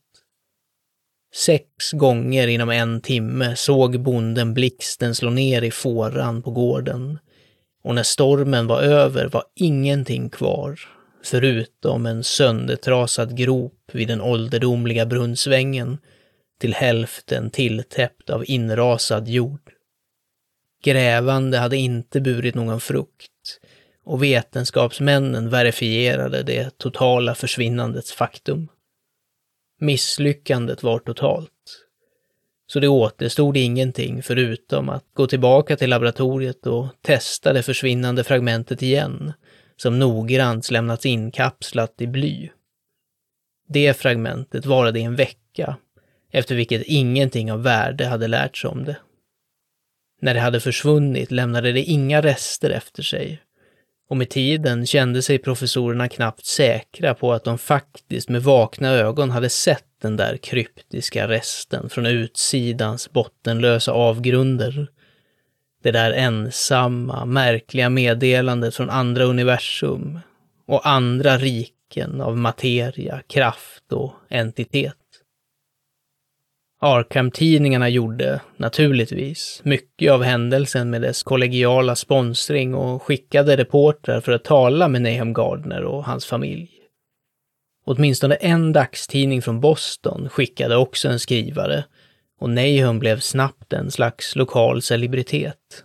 Sex 1.35 1.93
gånger 1.93 2.49
inom 2.49 2.71
en 2.71 3.01
timme 3.01 3.57
såg 3.57 4.01
bonden 4.01 4.55
blixten 4.55 5.15
slå 5.15 5.31
ner 5.31 5.63
i 5.63 5.71
fåran 5.71 6.43
på 6.43 6.51
gården. 6.51 7.19
Och 7.83 7.95
när 7.95 8.03
stormen 8.03 8.67
var 8.67 8.83
över 8.83 9.29
var 9.29 9.45
ingenting 9.55 10.31
kvar, 10.31 10.81
förutom 11.25 12.07
en 12.07 12.25
söndertrasad 12.25 13.37
grop 13.37 13.91
vid 13.93 14.09
den 14.09 14.21
ålderdomliga 14.21 15.07
brunnsvängen, 15.07 15.99
till 16.61 16.75
hälften 16.75 17.51
tilltäppt 17.51 18.31
av 18.31 18.45
inrasad 18.47 19.29
jord. 19.29 19.73
Grävande 20.85 21.59
hade 21.59 21.77
inte 21.77 22.21
burit 22.21 22.55
någon 22.55 22.81
frukt 22.81 23.61
och 24.05 24.23
vetenskapsmännen 24.23 25.51
verifierade 25.51 26.43
det 26.43 26.79
totala 26.79 27.35
försvinnandets 27.35 28.13
faktum. 28.13 28.69
Misslyckandet 29.81 30.83
var 30.83 30.99
totalt. 30.99 31.53
Så 32.67 32.81
det 32.81 32.89
återstod 32.89 33.57
ingenting 33.57 34.23
förutom 34.23 34.89
att 34.89 35.05
gå 35.15 35.27
tillbaka 35.27 35.77
till 35.77 35.91
laboratoriet 35.91 36.67
och 36.67 36.87
testa 37.03 37.53
det 37.53 37.63
försvinnande 37.63 38.25
fragmentet 38.25 38.83
igen, 38.83 39.33
som 39.77 39.99
noggrant 39.99 40.71
lämnats 40.71 41.07
inkapslat 41.07 42.01
i 42.01 42.07
bly. 42.07 42.51
Det 43.69 43.95
fragmentet 43.95 44.67
varade 44.67 45.01
i 45.01 45.03
en 45.03 45.17
vecka, 45.17 45.77
efter 46.33 46.55
vilket 46.55 46.83
ingenting 46.83 47.53
av 47.53 47.63
värde 47.63 48.07
hade 48.07 48.29
lärts 48.29 48.65
om 48.65 48.85
det. 48.85 48.97
När 50.21 50.35
det 50.35 50.41
hade 50.41 50.61
försvunnit 50.61 51.31
lämnade 51.31 51.73
det 51.73 51.83
inga 51.83 52.23
rester 52.23 52.71
efter 52.71 53.03
sig, 53.03 53.43
och 54.09 54.17
med 54.17 54.29
tiden 54.29 54.87
kände 54.87 55.23
sig 55.23 55.39
professorerna 55.39 56.09
knappt 56.09 56.45
säkra 56.45 57.15
på 57.15 57.33
att 57.33 57.45
de 57.45 57.59
faktiskt 57.59 58.29
med 58.29 58.43
vakna 58.43 58.89
ögon 58.89 59.31
hade 59.31 59.49
sett 59.49 59.85
den 60.03 60.17
där 60.17 60.37
kryptiska 60.37 61.29
resten 61.29 61.89
från 61.89 62.07
utsidans 62.07 63.13
bottenlösa 63.13 63.93
avgrunder. 63.93 64.87
Det 65.83 65.91
där 65.91 66.13
ensamma, 66.13 67.25
märkliga 67.25 67.91
meddelandet 67.91 68.75
från 68.75 68.91
andra 68.91 69.25
universum 69.25 70.21
och 70.67 70.89
andra 70.89 71.39
riken 71.39 72.21
av 72.21 72.37
materia, 72.37 73.23
kraft 73.29 73.93
och 73.93 74.13
entitet. 74.29 74.98
Arkham-tidningarna 76.81 77.89
gjorde, 77.89 78.41
naturligtvis, 78.57 79.61
mycket 79.65 80.13
av 80.13 80.23
händelsen 80.23 80.91
med 80.91 81.03
dess 81.03 81.23
kollegiala 81.23 81.97
sponsring 81.97 82.75
och 82.75 83.03
skickade 83.03 83.57
reportrar 83.57 84.21
för 84.21 84.33
att 84.33 84.45
tala 84.45 84.89
med 84.89 85.03
Nahum 85.03 85.33
Gardner 85.33 85.85
och 85.85 86.05
hans 86.05 86.27
familj. 86.27 86.71
Åtminstone 87.85 88.35
en 88.35 88.73
dagstidning 88.73 89.43
från 89.43 89.61
Boston 89.61 90.29
skickade 90.29 90.77
också 90.77 91.09
en 91.09 91.19
skrivare 91.19 91.85
och 92.41 92.51
Nahum 92.51 92.99
blev 92.99 93.21
snabbt 93.21 93.73
en 93.73 93.91
slags 93.91 94.37
lokal 94.37 94.83
celebritet. 94.83 95.85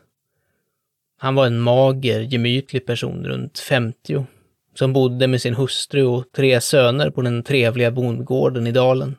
Han 1.17 1.35
var 1.35 1.45
en 1.45 1.59
mager, 1.59 2.19
gemytlig 2.19 2.85
person 2.85 3.25
runt 3.25 3.59
50 3.59 4.25
som 4.75 4.93
bodde 4.93 5.27
med 5.27 5.41
sin 5.41 5.55
hustru 5.55 6.03
och 6.03 6.31
tre 6.35 6.61
söner 6.61 7.09
på 7.09 7.21
den 7.21 7.43
trevliga 7.43 7.91
bondgården 7.91 8.67
i 8.67 8.71
dalen. 8.71 9.15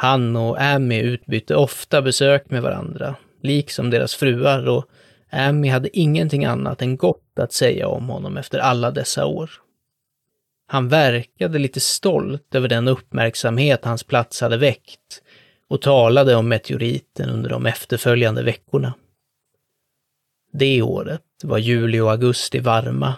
Han 0.00 0.36
och 0.36 0.60
Amy 0.60 1.00
utbytte 1.00 1.56
ofta 1.56 2.02
besök 2.02 2.50
med 2.50 2.62
varandra, 2.62 3.16
liksom 3.42 3.90
deras 3.90 4.14
fruar, 4.14 4.68
och 4.68 4.84
Amy 5.30 5.68
hade 5.68 5.98
ingenting 5.98 6.44
annat 6.44 6.82
än 6.82 6.96
gott 6.96 7.38
att 7.38 7.52
säga 7.52 7.88
om 7.88 8.08
honom 8.08 8.36
efter 8.36 8.58
alla 8.58 8.90
dessa 8.90 9.26
år. 9.26 9.50
Han 10.66 10.88
verkade 10.88 11.58
lite 11.58 11.80
stolt 11.80 12.54
över 12.54 12.68
den 12.68 12.88
uppmärksamhet 12.88 13.84
hans 13.84 14.04
plats 14.04 14.40
hade 14.40 14.56
väckt 14.56 15.22
och 15.68 15.82
talade 15.82 16.34
om 16.34 16.48
meteoriten 16.48 17.30
under 17.30 17.50
de 17.50 17.66
efterföljande 17.66 18.42
veckorna. 18.42 18.94
Det 20.52 20.82
året 20.82 21.22
var 21.42 21.58
juli 21.58 22.00
och 22.00 22.10
augusti 22.10 22.58
varma 22.58 23.14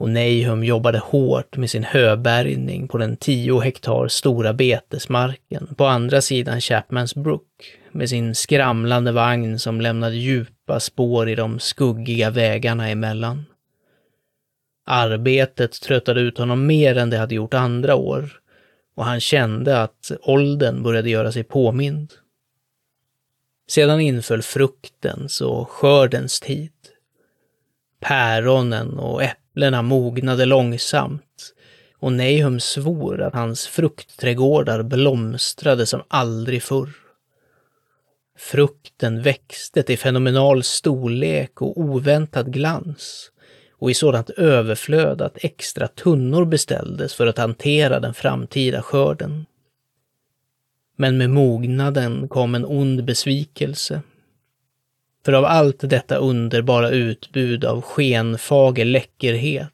och 0.00 0.10
Nahum 0.10 0.64
jobbade 0.64 0.98
hårt 0.98 1.56
med 1.56 1.70
sin 1.70 1.84
höbärgning 1.84 2.88
på 2.88 2.98
den 2.98 3.16
tio 3.16 3.60
hektar 3.60 4.08
stora 4.08 4.52
betesmarken 4.52 5.74
på 5.76 5.86
andra 5.86 6.20
sidan 6.20 6.60
Chapmans 6.60 7.14
Brook 7.14 7.78
med 7.92 8.08
sin 8.08 8.34
skramlande 8.34 9.12
vagn 9.12 9.58
som 9.58 9.80
lämnade 9.80 10.16
djupa 10.16 10.80
spår 10.80 11.28
i 11.28 11.34
de 11.34 11.58
skuggiga 11.58 12.30
vägarna 12.30 12.88
emellan. 12.88 13.44
Arbetet 14.86 15.72
tröttade 15.72 16.20
ut 16.20 16.38
honom 16.38 16.66
mer 16.66 16.96
än 16.96 17.10
det 17.10 17.18
hade 17.18 17.34
gjort 17.34 17.54
andra 17.54 17.94
år 17.94 18.30
och 18.96 19.04
han 19.04 19.20
kände 19.20 19.82
att 19.82 20.12
åldern 20.22 20.82
började 20.82 21.10
göra 21.10 21.32
sig 21.32 21.44
påmind. 21.44 22.12
Sedan 23.68 24.00
inföll 24.00 24.42
fruktens 24.42 25.40
och 25.40 25.70
skördens 25.70 26.40
tid. 26.40 26.72
Päronen 28.00 28.98
och 28.98 29.22
äpplena 29.50 29.82
mognade 29.82 30.44
långsamt 30.44 31.54
och 31.98 32.12
Nahum 32.12 32.60
svor 32.60 33.22
att 33.22 33.34
hans 33.34 33.66
fruktträdgårdar 33.66 34.82
blomstrade 34.82 35.86
som 35.86 36.02
aldrig 36.08 36.62
förr. 36.62 36.90
Frukten 38.38 39.22
växte 39.22 39.82
till 39.82 39.98
fenomenal 39.98 40.62
storlek 40.62 41.62
och 41.62 41.80
oväntad 41.80 42.52
glans 42.52 43.30
och 43.72 43.90
i 43.90 43.94
sådant 43.94 44.30
överflöd 44.30 45.22
att 45.22 45.44
extra 45.44 45.88
tunnor 45.88 46.44
beställdes 46.44 47.14
för 47.14 47.26
att 47.26 47.38
hantera 47.38 48.00
den 48.00 48.14
framtida 48.14 48.82
skörden. 48.82 49.46
Men 50.96 51.18
med 51.18 51.30
mognaden 51.30 52.28
kom 52.28 52.54
en 52.54 52.64
ond 52.64 53.04
besvikelse. 53.04 54.02
För 55.24 55.32
av 55.32 55.44
allt 55.44 55.90
detta 55.90 56.16
underbara 56.16 56.90
utbud 56.90 57.64
av 57.64 57.82
skenfager 57.82 58.84
läckerhet 58.84 59.72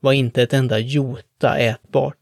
var 0.00 0.12
inte 0.12 0.42
ett 0.42 0.52
enda 0.52 0.78
jota 0.78 1.56
ätbart. 1.56 2.14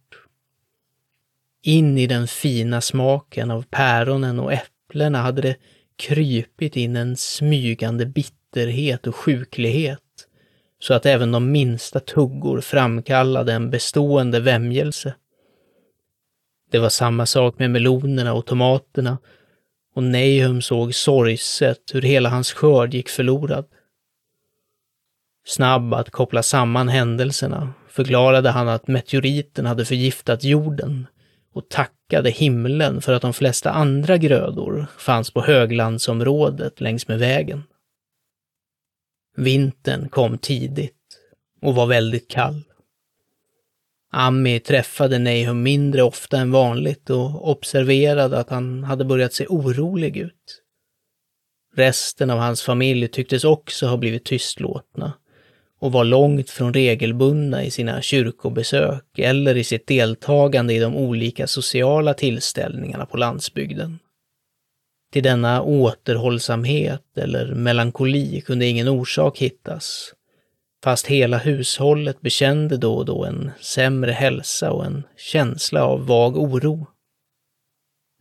In 1.62 1.98
i 1.98 2.06
den 2.06 2.28
fina 2.28 2.80
smaken 2.80 3.50
av 3.50 3.64
päronen 3.70 4.40
och 4.40 4.52
äpplena 4.52 5.18
hade 5.18 5.42
det 5.42 5.56
krypit 5.96 6.76
in 6.76 6.96
en 6.96 7.16
smygande 7.16 8.06
bitterhet 8.06 9.06
och 9.06 9.16
sjuklighet 9.16 10.00
så 10.78 10.94
att 10.94 11.06
även 11.06 11.32
de 11.32 11.52
minsta 11.52 12.00
tuggor 12.00 12.60
framkallade 12.60 13.52
en 13.52 13.70
bestående 13.70 14.40
vämjelse. 14.40 15.14
Det 16.70 16.78
var 16.78 16.88
samma 16.88 17.26
sak 17.26 17.58
med 17.58 17.70
melonerna 17.70 18.34
och 18.34 18.46
tomaterna 18.46 19.18
och 19.96 20.02
Nahum 20.02 20.62
såg 20.62 20.94
sorgset 20.94 21.90
hur 21.92 22.02
hela 22.02 22.28
hans 22.28 22.52
skörd 22.52 22.94
gick 22.94 23.08
förlorad. 23.08 23.66
Snabb 25.46 25.94
att 25.94 26.10
koppla 26.10 26.42
samman 26.42 26.88
händelserna 26.88 27.72
förklarade 27.88 28.50
han 28.50 28.68
att 28.68 28.88
meteoriten 28.88 29.66
hade 29.66 29.84
förgiftat 29.84 30.44
jorden 30.44 31.06
och 31.52 31.68
tackade 31.68 32.30
himlen 32.30 33.02
för 33.02 33.12
att 33.12 33.22
de 33.22 33.32
flesta 33.32 33.70
andra 33.70 34.16
grödor 34.16 34.86
fanns 34.98 35.30
på 35.30 35.42
höglandsområdet 35.42 36.80
längs 36.80 37.08
med 37.08 37.18
vägen. 37.18 37.62
Vintern 39.36 40.08
kom 40.08 40.38
tidigt 40.38 41.18
och 41.62 41.74
var 41.74 41.86
väldigt 41.86 42.30
kall. 42.30 42.62
Ami 44.18 44.60
träffade 44.60 45.18
Nahum 45.18 45.62
mindre 45.62 46.02
ofta 46.02 46.38
än 46.38 46.50
vanligt 46.50 47.10
och 47.10 47.50
observerade 47.50 48.38
att 48.38 48.50
han 48.50 48.84
hade 48.84 49.04
börjat 49.04 49.32
se 49.32 49.46
orolig 49.46 50.16
ut. 50.16 50.62
Resten 51.74 52.30
av 52.30 52.38
hans 52.38 52.62
familj 52.62 53.08
tycktes 53.08 53.44
också 53.44 53.86
ha 53.86 53.96
blivit 53.96 54.24
tystlåtna 54.24 55.12
och 55.80 55.92
var 55.92 56.04
långt 56.04 56.50
från 56.50 56.74
regelbundna 56.74 57.64
i 57.64 57.70
sina 57.70 58.02
kyrkobesök 58.02 59.18
eller 59.18 59.56
i 59.56 59.64
sitt 59.64 59.86
deltagande 59.86 60.74
i 60.74 60.78
de 60.78 60.96
olika 60.96 61.46
sociala 61.46 62.14
tillställningarna 62.14 63.06
på 63.06 63.16
landsbygden. 63.16 63.98
Till 65.12 65.22
denna 65.22 65.62
återhållsamhet 65.62 67.18
eller 67.18 67.54
melankoli 67.54 68.40
kunde 68.40 68.66
ingen 68.66 68.88
orsak 68.88 69.38
hittas, 69.38 70.12
fast 70.86 71.06
hela 71.06 71.38
hushållet 71.38 72.20
bekände 72.20 72.76
då 72.76 72.94
och 72.94 73.04
då 73.04 73.24
en 73.24 73.50
sämre 73.60 74.12
hälsa 74.12 74.72
och 74.72 74.84
en 74.84 75.02
känsla 75.16 75.84
av 75.84 76.06
vag 76.06 76.36
oro. 76.36 76.86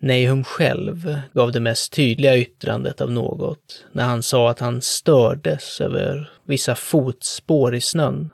Nahum 0.01 0.43
själv 0.43 1.19
gav 1.34 1.51
det 1.51 1.60
mest 1.60 1.93
tydliga 1.93 2.38
yttrandet 2.38 3.01
av 3.01 3.12
något 3.12 3.86
när 3.91 4.06
han 4.06 4.23
sa 4.23 4.49
att 4.49 4.60
han 4.60 4.82
stördes 4.82 5.82
över 5.82 6.30
vissa 6.43 6.75
fotspår 6.75 7.75
i 7.75 7.82
snön. 7.82 8.30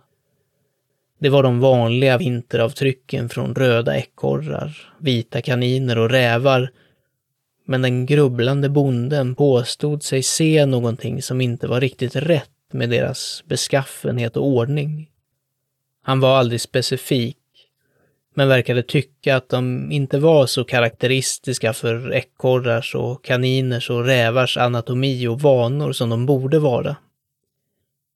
Det 1.20 1.30
var 1.30 1.44
de 1.44 1.60
vanliga 1.60 2.18
vinteravtrycken 2.18 3.30
från 3.30 3.56
röda 3.56 3.98
ekorrar, 3.98 4.94
vita 5.00 5.42
kaniner 5.42 5.98
och 5.98 6.10
rävar, 6.10 6.70
men 7.68 7.82
den 7.82 8.06
grubblande 8.06 8.70
bonden 8.70 9.36
påstod 9.36 10.04
sig 10.04 10.24
se 10.24 10.66
någonting 10.66 11.22
som 11.22 11.42
inte 11.42 11.68
var 11.68 11.82
riktigt 11.82 12.16
rätt 12.16 12.50
med 12.74 12.90
deras 12.90 13.44
beskaffenhet 13.46 14.38
och 14.38 14.48
ordning. 14.48 15.10
Han 16.04 16.20
var 16.20 16.38
aldrig 16.38 16.62
specifik, 16.62 17.38
men 18.34 18.48
verkade 18.48 18.84
tycka 18.84 19.36
att 19.36 19.50
de 19.50 19.92
inte 19.92 20.20
var 20.20 20.46
så 20.46 20.64
karaktäristiska 20.64 21.74
för 21.74 22.14
ekorrars 22.14 22.96
och 22.96 23.24
kaniners 23.24 23.90
och 23.90 24.06
rävars 24.06 24.58
anatomi 24.58 25.28
och 25.28 25.42
vanor 25.42 25.92
som 25.92 26.10
de 26.10 26.26
borde 26.26 26.60
vara. 26.60 26.96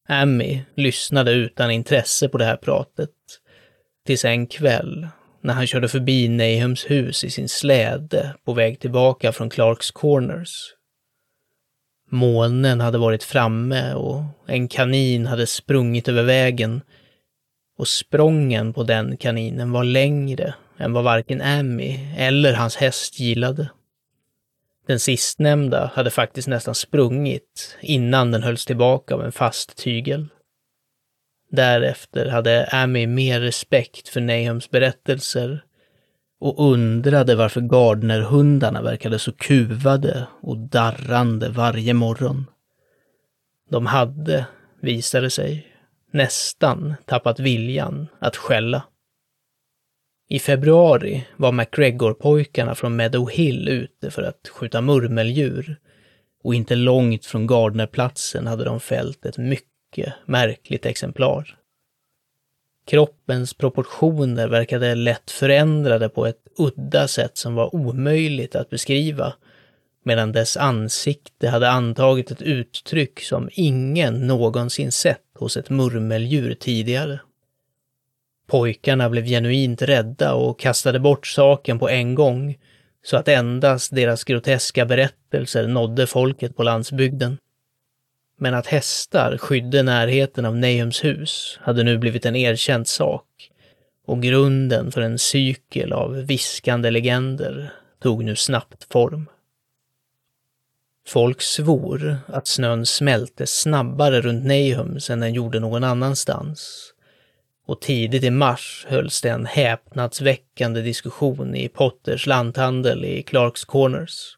Amy 0.08 0.62
lyssnade 0.76 1.32
utan 1.32 1.72
intresse 1.72 2.30
på 2.30 2.38
det 2.38 2.46
här 2.46 2.58
pratet. 2.58 3.10
Tills 4.06 4.26
en 4.26 4.48
kväll, 4.48 5.08
när 5.41 5.54
han 5.54 5.68
körde 5.68 5.89
förbi 5.89 6.28
Nahums 6.28 6.91
hus 6.91 7.24
i 7.24 7.30
sin 7.30 7.50
släde 7.50 8.36
på 8.46 8.54
väg 8.54 8.80
tillbaka 8.80 9.32
från 9.32 9.50
Clarks 9.50 9.91
Corners. 9.91 10.74
Månen 12.10 12.82
hade 12.82 12.98
varit 12.98 13.24
framme 13.24 13.94
och 13.94 14.24
en 14.48 14.68
kanin 14.68 15.26
hade 15.26 15.48
sprungit 15.48 16.08
över 16.08 16.24
vägen 16.24 16.82
och 17.78 17.88
sprången 17.88 18.74
på 18.74 18.84
den 18.84 19.18
kaninen 19.18 19.72
var 19.72 19.84
längre 19.84 20.54
än 20.78 20.94
vad 20.94 21.04
varken 21.04 21.41
Emmy 21.41 22.00
eller 22.18 22.54
hans 22.54 22.76
häst 22.76 23.20
gillade. 23.20 23.70
Den 24.88 25.00
sistnämnda 25.00 25.91
hade 25.94 26.12
faktiskt 26.12 26.48
nästan 26.48 26.76
sprungit 26.76 27.78
innan 27.82 28.32
den 28.32 28.44
hölls 28.44 28.65
tillbaka 28.65 29.15
av 29.15 29.26
en 29.26 29.32
fast 29.32 29.78
tygel. 29.78 30.28
Därefter 31.52 32.26
hade 32.26 32.70
Amy 32.72 33.08
mer 33.08 33.39
respekt 33.39 34.08
för 34.08 34.22
Nahums 34.22 34.70
berättelser 34.70 35.63
och 36.45 36.71
undrade 36.71 37.36
varför 37.36 37.62
Gardnerhundarna 37.62 38.81
verkade 38.81 39.19
så 39.19 39.31
kuvade 39.31 40.27
och 40.41 40.58
darrande 40.58 41.49
varje 41.49 41.93
morgon. 41.93 42.45
De 43.69 43.86
hade, 43.86 44.45
visade 44.81 45.29
sig, 45.29 45.67
nästan 46.12 46.93
tappat 47.05 47.39
viljan 47.39 48.08
att 48.19 48.36
skälla. 48.36 48.84
I 50.29 50.39
februari 50.39 51.27
var 51.38 51.51
McGregor-pojkarna 51.51 52.75
från 52.75 52.95
Meadow 52.95 53.29
Hill 53.29 53.69
ute 53.69 54.12
för 54.12 54.23
att 54.23 54.47
skjuta 54.47 54.81
murmeldjur 54.81 55.79
och 56.43 56.55
inte 56.55 56.75
långt 56.75 57.25
från 57.25 57.47
Gardnerplatsen 57.47 58.47
hade 58.47 58.63
de 58.63 58.79
fällt 58.79 59.25
ett 59.25 59.38
mycket 59.38 60.13
märkligt 60.25 60.86
exemplar. 60.86 61.58
Kroppens 62.86 63.54
proportioner 63.54 64.48
verkade 64.48 64.95
lätt 64.95 65.32
förändrade 65.32 66.10
på 66.10 66.26
ett 66.26 66.41
udda 66.58 67.08
sätt 67.08 67.38
som 67.38 67.56
var 67.56 67.76
omöjligt 67.76 68.56
att 68.56 68.69
beskriva, 68.69 69.34
medan 70.04 70.32
dess 70.32 70.58
ansikte 70.58 71.50
hade 71.50 71.69
antagit 71.69 72.32
ett 72.32 72.41
uttryck 72.41 73.19
som 73.21 73.50
ingen 73.52 74.28
någonsin 74.28 74.91
sett 74.91 75.21
hos 75.39 75.58
ett 75.58 75.69
murmeldjur 75.69 76.54
tidigare. 76.54 77.19
Pojkarna 78.48 79.10
blev 79.10 79.26
genuint 79.26 79.82
rädda 79.82 80.34
och 80.34 80.60
kastade 80.60 81.00
bort 81.00 81.28
saken 81.28 81.80
på 81.80 81.89
en 81.89 82.15
gång, 82.15 82.58
så 83.06 83.17
att 83.17 83.28
endast 83.28 83.95
deras 83.95 84.24
groteska 84.24 84.86
berättelser 84.86 85.67
nådde 85.67 86.08
folket 86.08 86.56
på 86.56 86.63
landsbygden. 86.63 87.38
Men 88.38 88.54
att 88.54 88.67
hästar 88.67 89.38
skydde 89.38 89.84
närheten 89.84 90.45
av 90.45 90.58
Nahums 90.58 91.04
hus 91.04 91.60
hade 91.62 91.84
nu 91.84 91.98
blivit 91.98 92.26
en 92.26 92.36
erkänd 92.36 92.88
sak 92.88 93.52
och 94.06 94.21
grunden 94.21 94.91
för 94.91 95.02
en 95.02 95.19
cykel 95.19 95.93
av 95.93 96.15
viskande 96.15 96.91
legender 96.91 97.74
tog 98.00 98.24
nu 98.24 98.36
snabbt 98.36 98.88
form. 98.93 99.30
Folk 101.08 101.41
svor 101.41 102.17
att 102.28 102.48
snön 102.48 102.86
smälte 102.86 103.48
snabbare 103.48 104.21
runt 104.21 104.45
Nahums 104.45 105.10
än 105.10 105.19
den 105.19 105.34
gjorde 105.34 105.60
någon 105.60 105.84
annanstans. 105.84 106.91
Och 107.65 107.82
tidigt 107.82 108.24
i 108.24 108.30
mars 108.30 108.86
hölls 108.89 109.21
det 109.21 109.30
en 109.30 109.45
häpnadsväckande 109.45 110.82
diskussion 110.82 111.56
i 111.56 111.69
Potters 111.69 112.28
lanthandel 112.28 113.06
i 113.06 113.24
Clarks 113.24 113.65
Corners. 113.65 114.38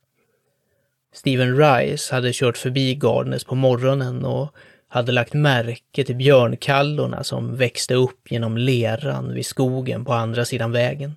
Steven 1.18 1.58
Rice 1.58 2.16
hade 2.16 2.34
kört 2.34 2.58
förbi 2.58 2.96
Gardners 2.96 3.44
på 3.44 3.56
morgonen 3.56 4.26
och 4.26 4.56
hade 4.88 5.12
lagt 5.12 5.34
märke 5.34 6.04
till 6.04 6.16
björnkallorna 6.16 7.24
som 7.24 7.56
växte 7.56 7.94
upp 7.94 8.32
genom 8.32 8.58
leran 8.58 9.34
vid 9.34 9.46
skogen 9.46 10.06
på 10.06 10.14
andra 10.14 10.46
sidan 10.46 10.72
vägen. 10.72 11.16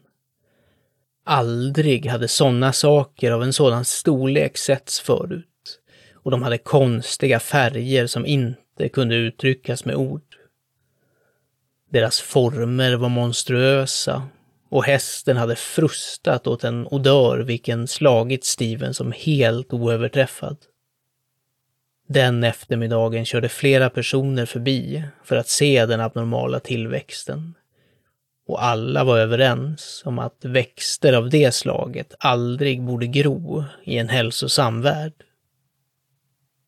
Aldrig 1.24 2.06
hade 2.06 2.28
sådana 2.28 2.72
saker 2.72 3.32
av 3.32 3.42
en 3.42 3.52
sådan 3.52 3.84
storlek 3.84 4.58
setts 4.58 5.00
förut 5.00 5.46
och 6.14 6.30
de 6.30 6.42
hade 6.42 6.58
konstiga 6.58 7.40
färger 7.40 8.06
som 8.06 8.26
inte 8.26 8.88
kunde 8.92 9.14
uttryckas 9.14 9.84
med 9.84 9.94
ord. 9.94 10.36
Deras 11.90 12.20
former 12.20 12.96
var 12.96 13.08
monstruösa 13.08 14.22
och 14.70 14.84
hästen 14.84 15.36
hade 15.36 15.56
frustat 15.56 16.46
åt 16.46 16.64
en 16.64 16.86
odör 16.86 17.38
vilken 17.38 17.88
slagit 17.88 18.44
Steven 18.44 18.94
som 18.94 19.12
helt 19.12 19.72
oöverträffad. 19.72 20.56
Den 22.08 22.44
eftermiddagen 22.44 23.24
körde 23.24 23.48
flera 23.48 23.90
personer 23.90 24.46
förbi 24.46 25.04
för 25.24 25.36
att 25.36 25.48
se 25.48 25.86
den 25.86 26.00
abnormala 26.00 26.60
tillväxten. 26.60 27.54
Och 28.46 28.64
alla 28.64 29.04
var 29.04 29.18
överens 29.18 30.02
om 30.04 30.18
att 30.18 30.44
växter 30.44 31.12
av 31.12 31.30
det 31.30 31.54
slaget 31.54 32.14
aldrig 32.18 32.82
borde 32.82 33.06
gro 33.06 33.64
i 33.84 33.98
en 33.98 34.08
hälsosam 34.08 34.82
värld. 34.82 35.12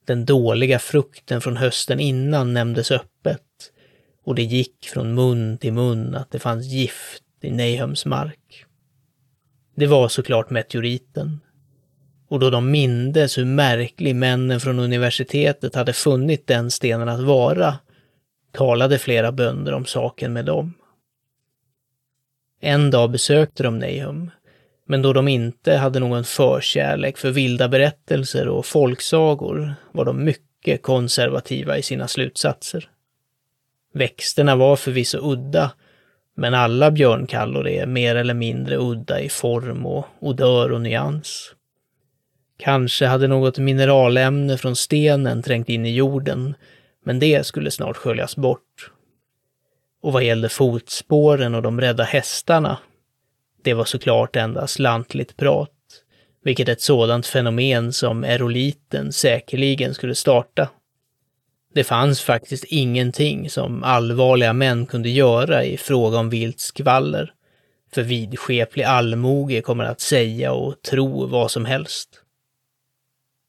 Den 0.07 0.25
dåliga 0.25 0.79
frukten 0.79 1.41
från 1.41 1.57
hösten 1.57 2.01
innan 2.01 2.53
nämndes 2.53 2.91
öppet 2.91 3.43
och 4.25 4.35
det 4.35 4.43
gick 4.43 4.87
från 4.87 5.15
mun 5.15 5.59
till 5.59 5.73
mun 5.73 6.15
att 6.15 6.31
det 6.31 6.39
fanns 6.39 6.67
gift 6.67 7.22
i 7.45 7.51
Nahums 7.51 8.07
mark. 8.07 8.65
Det 9.75 9.87
var 9.87 10.09
såklart 10.09 10.51
meteoriten. 10.51 11.41
Och 12.29 12.41
då 12.41 12.51
de 12.51 12.71
mindes 12.71 13.39
hur 13.39 13.45
märklig 13.45 14.17
männen 14.17 14.61
från 14.61 14.79
universitetet 14.79 15.75
hade 15.75 15.93
funnit 15.93 16.47
den 16.47 16.71
stenen 16.71 17.09
att 17.09 17.21
vara, 17.21 17.79
talade 18.53 18.99
flera 18.99 19.33
bönder 19.33 19.73
om 19.73 19.85
saken 19.85 20.33
med 20.33 20.45
dem. 20.45 20.75
En 22.61 22.91
dag 22.91 23.11
besökte 23.11 23.63
de 23.63 23.79
Nahum, 23.79 24.31
men 24.87 25.03
då 25.03 25.13
de 25.13 25.29
inte 25.29 25.77
hade 25.77 26.01
någon 26.01 26.25
förkärlek 26.25 27.19
för 27.19 27.31
vilda 27.31 27.69
berättelser 27.69 28.49
och 28.49 28.67
folksagor 28.67 29.75
var 29.93 30.05
de 30.05 30.25
mycket 30.25 30.83
konservativa 30.83 31.79
i 31.79 31.83
sina 31.83 32.09
slutsatser. 32.09 32.89
Växterna 33.95 34.57
var 34.57 34.77
förvisso 34.77 35.19
udda, 35.33 35.71
men 36.35 36.55
alla 36.55 36.91
björnkallor 36.91 37.69
är 37.69 37.87
mer 37.87 38.17
eller 38.17 38.35
mindre 38.35 38.77
udda 38.77 39.21
i 39.21 39.29
form 39.29 39.87
och 39.87 40.07
odör 40.21 40.73
och 40.73 40.81
nyans. 40.81 41.55
Kanske 42.59 43.07
hade 43.07 43.27
något 43.29 43.59
mineralämne 43.59 44.59
från 44.59 44.77
stenen 44.77 45.43
trängt 45.43 45.69
in 45.69 45.87
i 45.87 45.95
jorden, 45.95 46.55
men 47.05 47.19
det 47.19 47.47
skulle 47.47 47.71
snart 47.71 47.97
sköljas 47.97 48.37
bort. 48.37 48.91
Och 50.03 50.13
vad 50.13 50.25
gällde 50.25 50.49
fotspåren 50.49 51.55
och 51.55 51.63
de 51.63 51.81
rädda 51.81 52.05
hästarna, 52.05 52.79
det 53.63 53.75
var 53.75 53.85
såklart 53.85 54.37
endast 54.37 54.79
lantligt 54.79 55.37
prat, 55.37 55.71
vilket 56.45 56.69
ett 56.69 56.81
sådant 56.81 57.27
fenomen 57.27 57.93
som 57.93 58.25
eroliten 58.25 59.13
säkerligen 59.13 59.95
skulle 59.95 60.15
starta. 60.15 60.69
Det 61.75 61.85
fanns 61.85 62.23
faktiskt 62.23 62.65
ingenting 62.65 63.51
som 63.51 63.85
allvarliga 63.85 64.53
män 64.53 64.87
kunde 64.87 65.09
göra 65.09 65.65
i 65.65 65.77
fråga 65.77 66.19
om 66.19 66.31
vilt 66.31 66.61
skvaller, 66.61 67.35
för 67.95 68.03
vidskeplig 68.03 68.85
allmoge 68.85 69.61
kommer 69.61 69.85
att 69.85 70.01
säga 70.01 70.53
och 70.53 70.83
tro 70.83 71.27
vad 71.27 71.51
som 71.51 71.65
helst. 71.65 72.09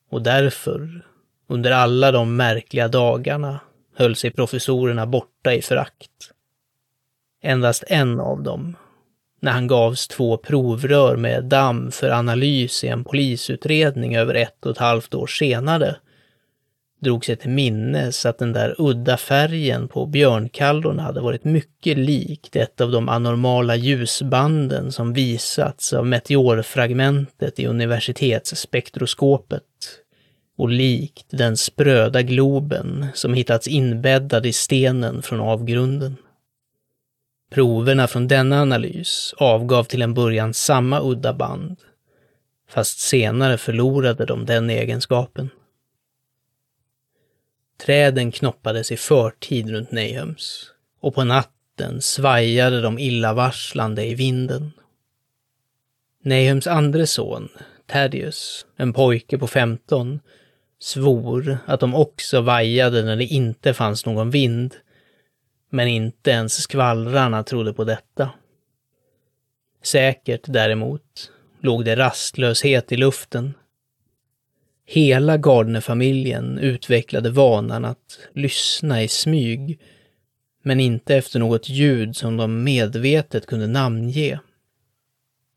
Och 0.10 0.22
därför, 0.22 1.06
under 1.48 1.72
alla 1.72 2.12
de 2.12 2.36
märkliga 2.36 2.88
dagarna, 2.88 3.60
höll 3.96 4.16
sig 4.16 4.32
professorerna 4.32 5.06
borta 5.06 5.54
i 5.54 5.62
förakt. 5.62 6.10
Endast 7.42 7.84
en 7.88 8.20
av 8.20 8.44
dem, 8.44 8.76
när 9.40 9.52
han 9.52 9.68
gavs 9.68 10.08
två 10.08 10.38
provrör 10.38 11.16
med 11.18 11.44
damm 11.44 11.92
för 11.92 12.10
analys 12.10 12.84
i 12.84 12.88
en 12.88 13.04
polisutredning 13.04 14.16
över 14.16 14.36
ett 14.36 14.66
och 14.66 14.72
ett 14.72 14.78
halvt 14.78 15.14
år 15.14 15.28
senare, 15.28 15.96
drog 17.04 17.26
sig 17.26 17.36
till 17.36 17.50
minnes 17.50 18.26
att 18.26 18.38
den 18.38 18.54
där 18.54 18.76
udda 18.78 19.18
färgen 19.18 19.88
på 19.88 20.06
björnkallorna 20.06 21.04
hade 21.04 21.22
varit 21.22 21.44
mycket 21.44 21.98
likt 21.98 22.56
ett 22.56 22.82
av 22.82 22.92
de 22.92 23.10
anormala 23.10 23.76
ljusbanden 23.76 24.92
som 24.92 25.14
visats 25.14 25.94
av 25.94 26.08
meteorfragmentet 26.08 27.60
i 27.60 27.66
universitetsspektroskopet 27.66 29.64
och 30.58 30.70
likt 30.70 31.26
den 31.30 31.58
spröda 31.58 32.22
globen 32.22 33.06
som 33.14 33.34
hittats 33.34 33.68
inbäddad 33.68 34.46
i 34.46 34.54
stenen 34.54 35.22
från 35.22 35.40
avgrunden. 35.40 36.18
Proverna 37.52 38.08
från 38.08 38.28
denna 38.28 38.62
analys 38.62 39.34
avgav 39.38 39.84
till 39.84 40.02
en 40.02 40.14
början 40.14 40.54
samma 40.54 41.02
udda 41.02 41.34
band, 41.34 41.78
fast 42.70 43.00
senare 43.00 43.58
förlorade 43.58 44.26
de 44.26 44.46
den 44.46 44.70
egenskapen. 44.70 45.50
Träden 47.86 48.32
knoppades 48.32 48.92
i 48.92 48.98
förtid 48.98 49.70
runt 49.70 49.92
Nahums 49.92 50.72
och 51.00 51.16
på 51.16 51.24
natten 51.24 52.02
svajade 52.02 52.82
de 52.82 53.00
illavarslande 53.00 54.06
i 54.06 54.16
vinden. 54.16 54.72
Nahums 56.24 56.68
andre 56.68 57.08
son, 57.08 57.50
Thaddeus, 57.88 58.66
en 58.76 58.94
pojke 58.94 59.38
på 59.38 59.48
15, 59.48 60.20
svor 60.80 61.58
att 61.66 61.80
de 61.80 61.96
också 61.96 62.42
vajade 62.42 63.04
när 63.04 63.16
det 63.16 63.26
inte 63.26 63.74
fanns 63.74 64.06
någon 64.06 64.30
vind 64.30 64.76
men 65.70 65.88
inte 65.88 66.32
ens 66.32 66.54
skvallrarna 66.54 67.44
trodde 67.44 67.74
på 67.74 67.84
detta. 67.84 68.30
Säkert 69.84 70.44
däremot 70.46 71.32
låg 71.62 71.86
det 71.86 71.96
rastlöshet 71.96 72.92
i 72.92 72.98
luften. 72.98 73.54
Hela 74.86 75.38
Gardner-familjen 75.38 76.58
utvecklade 76.58 77.30
vanan 77.30 77.86
att 77.86 78.20
lyssna 78.34 79.04
i 79.04 79.08
smyg, 79.08 79.80
men 80.64 80.80
inte 80.80 81.16
efter 81.16 81.40
något 81.40 81.70
ljud 81.70 82.16
som 82.16 82.38
de 82.38 82.64
medvetet 82.64 83.46
kunde 83.46 83.68
namnge. 83.68 84.40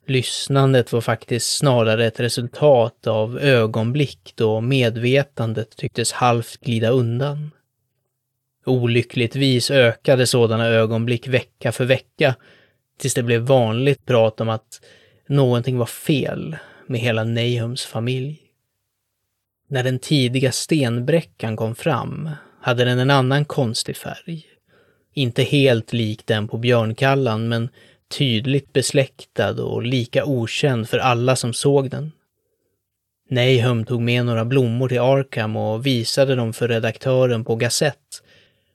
Lyssnandet 0.06 0.92
var 0.92 1.00
faktiskt 1.00 1.56
snarare 1.56 2.06
ett 2.06 2.20
resultat 2.20 3.06
av 3.06 3.38
ögonblick 3.38 4.32
då 4.34 4.60
medvetandet 4.60 5.76
tycktes 5.76 6.12
halvt 6.12 6.60
glida 6.60 6.88
undan. 6.88 7.50
Olyckligtvis 8.64 9.70
ökade 9.70 10.26
sådana 10.26 10.66
ögonblick 10.66 11.28
vecka 11.28 11.72
för 11.72 11.84
vecka 11.84 12.34
tills 12.98 13.14
det 13.14 13.22
blev 13.22 13.40
vanligt 13.40 14.06
prat 14.06 14.40
om 14.40 14.48
att 14.48 14.80
någonting 15.28 15.78
var 15.78 15.86
fel 15.86 16.56
med 16.86 17.00
hela 17.00 17.24
Nahums 17.24 17.84
familj. 17.84 18.45
När 19.68 19.82
den 19.82 19.98
tidiga 19.98 20.52
stenbräckan 20.52 21.56
kom 21.56 21.74
fram 21.74 22.30
hade 22.60 22.84
den 22.84 22.98
en 22.98 23.10
annan 23.10 23.44
konstig 23.44 23.96
färg. 23.96 24.46
Inte 25.14 25.42
helt 25.42 25.92
lik 25.92 26.26
den 26.26 26.48
på 26.48 26.58
björnkallan, 26.58 27.48
men 27.48 27.68
tydligt 28.18 28.72
besläktad 28.72 29.62
och 29.62 29.82
lika 29.82 30.24
okänd 30.24 30.88
för 30.88 30.98
alla 30.98 31.36
som 31.36 31.52
såg 31.52 31.90
den. 31.90 32.12
Nahum 33.30 33.84
tog 33.84 34.02
med 34.02 34.26
några 34.26 34.44
blommor 34.44 34.88
till 34.88 35.00
Arkham 35.00 35.56
och 35.56 35.86
visade 35.86 36.34
dem 36.34 36.52
för 36.52 36.68
redaktören 36.68 37.44
på 37.44 37.56
Gazette 37.56 38.16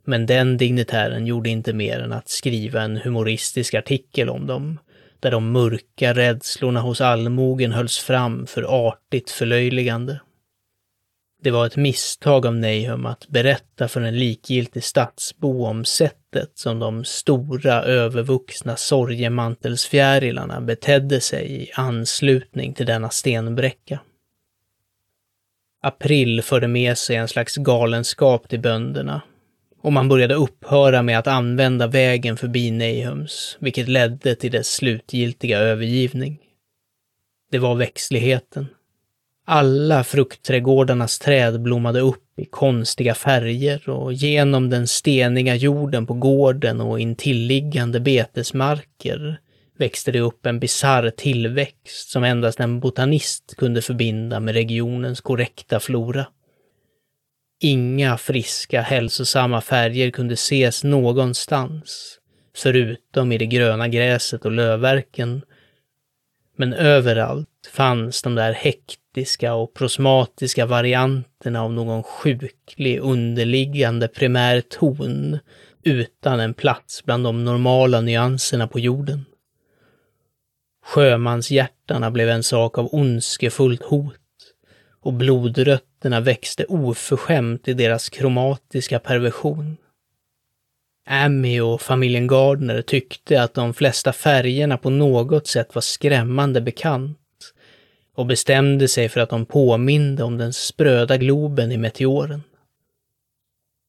men 0.04 0.26
den 0.26 0.58
dignitären 0.58 1.28
gjorde 1.28 1.50
inte 1.50 1.74
mer 1.74 2.00
än 2.00 2.12
att 2.12 2.30
skriva 2.30 2.82
en 2.82 2.98
humoristisk 2.98 3.74
artikel 3.74 4.30
om 4.30 4.48
dem, 4.48 4.80
där 5.20 5.32
de 5.32 5.52
mörka 5.52 6.14
rädslorna 6.14 6.82
hos 6.82 7.02
allmogen 7.02 7.72
hölls 7.72 7.98
fram 7.98 8.48
för 8.48 8.88
artigt 8.88 9.32
förlöjligande. 9.32 10.20
Det 11.44 11.52
var 11.52 11.66
ett 11.66 11.78
misstag 11.78 12.46
av 12.46 12.56
Nahum 12.56 13.06
att 13.06 13.28
berätta 13.28 13.88
för 13.88 14.02
en 14.02 14.20
likgiltig 14.20 14.84
stadsbo 14.84 15.66
om 15.66 15.86
sättet 15.86 16.52
som 16.54 16.80
de 16.80 17.06
stora 17.06 17.84
övervuxna 17.84 18.76
sorgemantelsfjärilarna 18.76 20.62
betedde 20.62 21.22
sig 21.22 21.64
i 21.64 21.72
anslutning 21.74 22.74
till 22.74 22.86
denna 22.86 23.10
stenbräcka. 23.10 24.00
April 25.82 26.42
förde 26.42 26.68
med 26.68 26.98
sig 26.98 27.16
en 27.16 27.28
slags 27.28 27.56
galenskap 27.56 28.50
till 28.50 28.60
bönderna 28.60 29.22
och 29.82 29.94
man 29.94 30.10
började 30.10 30.36
upphöra 30.36 31.02
med 31.02 31.20
att 31.20 31.28
använda 31.28 31.88
vägen 31.88 32.38
förbi 32.38 32.72
Nahums, 32.72 33.58
vilket 33.60 33.88
ledde 33.88 34.36
till 34.36 34.52
dess 34.52 34.74
slutgiltiga 34.74 35.60
övergivning. 35.60 36.40
Det 37.52 37.60
var 37.60 37.76
växtligheten. 37.76 38.68
Alla 39.54 40.04
fruktträdgårdarnas 40.04 41.20
träd 41.20 41.62
blommade 41.62 42.00
upp 42.00 42.40
i 42.40 42.46
konstiga 42.46 43.14
färger 43.16 43.90
och 43.90 44.14
genom 44.14 44.70
den 44.70 44.88
steniga 44.88 45.56
jorden 45.56 46.08
på 46.08 46.14
gården 46.14 46.82
och 46.82 47.00
intilliggande 47.00 48.00
betesmarker 48.00 49.40
växte 49.78 50.12
det 50.12 50.20
upp 50.20 50.46
en 50.46 50.60
bizarr 50.60 51.10
tillväxt 51.10 52.10
som 52.10 52.24
endast 52.24 52.60
en 52.60 52.80
botanist 52.80 53.56
kunde 53.58 53.82
förbinda 53.82 54.40
med 54.40 54.54
regionens 54.54 55.22
korrekta 55.22 55.80
flora. 55.80 56.26
Inga 57.62 58.18
friska, 58.18 58.82
hälsosamma 58.82 59.62
färger 59.62 60.12
kunde 60.12 60.34
ses 60.34 60.84
någonstans, 60.84 62.20
förutom 62.56 63.32
i 63.32 63.38
det 63.38 63.46
gröna 63.46 63.88
gräset 63.88 64.46
och 64.46 64.52
lövverken. 64.52 65.42
Men 66.58 66.74
överallt 66.74 67.51
fanns 67.68 68.22
de 68.22 68.36
där 68.36 68.54
hektiska 68.54 69.54
och 69.54 69.74
prosmatiska 69.74 70.66
varianterna 70.66 71.64
av 71.64 71.74
någon 71.74 72.04
sjuklig 72.04 73.00
underliggande 73.00 74.08
primär 74.08 74.62
ton 74.62 75.40
utan 75.84 76.40
en 76.40 76.54
plats 76.54 77.04
bland 77.06 77.24
de 77.24 77.46
normala 77.46 78.02
nyanserna 78.02 78.68
på 78.68 78.80
jorden. 78.80 79.26
Sjömanshjärtarna 80.86 82.12
blev 82.12 82.30
en 82.30 82.44
sak 82.44 82.78
av 82.78 82.90
ondskefullt 82.92 83.84
hot 83.84 84.16
och 85.02 85.14
blodrötterna 85.14 86.20
växte 86.20 86.66
oförskämt 86.66 87.68
i 87.68 87.74
deras 87.74 88.10
kromatiska 88.10 89.00
perversion. 89.00 89.78
Amy 91.10 91.60
och 91.60 91.82
familjen 91.82 92.28
Gardner 92.28 92.82
tyckte 92.82 93.44
att 93.44 93.54
de 93.54 93.74
flesta 93.74 94.14
färgerna 94.14 94.78
på 94.78 94.90
något 94.90 95.48
sätt 95.48 95.76
var 95.76 95.82
skrämmande 95.82 96.62
bekant 96.62 97.21
och 98.22 98.28
bestämde 98.28 98.88
sig 98.88 99.10
för 99.10 99.22
att 99.22 99.30
de 99.30 99.46
påminde 99.46 100.24
om 100.24 100.38
den 100.38 100.54
spröda 100.54 101.18
globen 101.18 101.72
i 101.72 101.78
meteoren. 101.78 102.44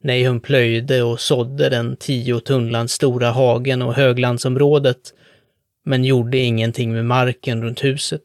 Nahum 0.04 0.40
plöjde 0.40 1.02
och 1.02 1.20
sådde 1.20 1.68
den 1.68 1.96
tio 1.96 2.40
tunnland 2.40 2.90
stora 2.90 3.30
hagen 3.30 3.82
och 3.82 3.94
höglandsområdet, 3.94 5.14
men 5.84 6.04
gjorde 6.04 6.38
ingenting 6.38 6.92
med 6.92 7.04
marken 7.04 7.62
runt 7.62 7.84
huset. 7.84 8.22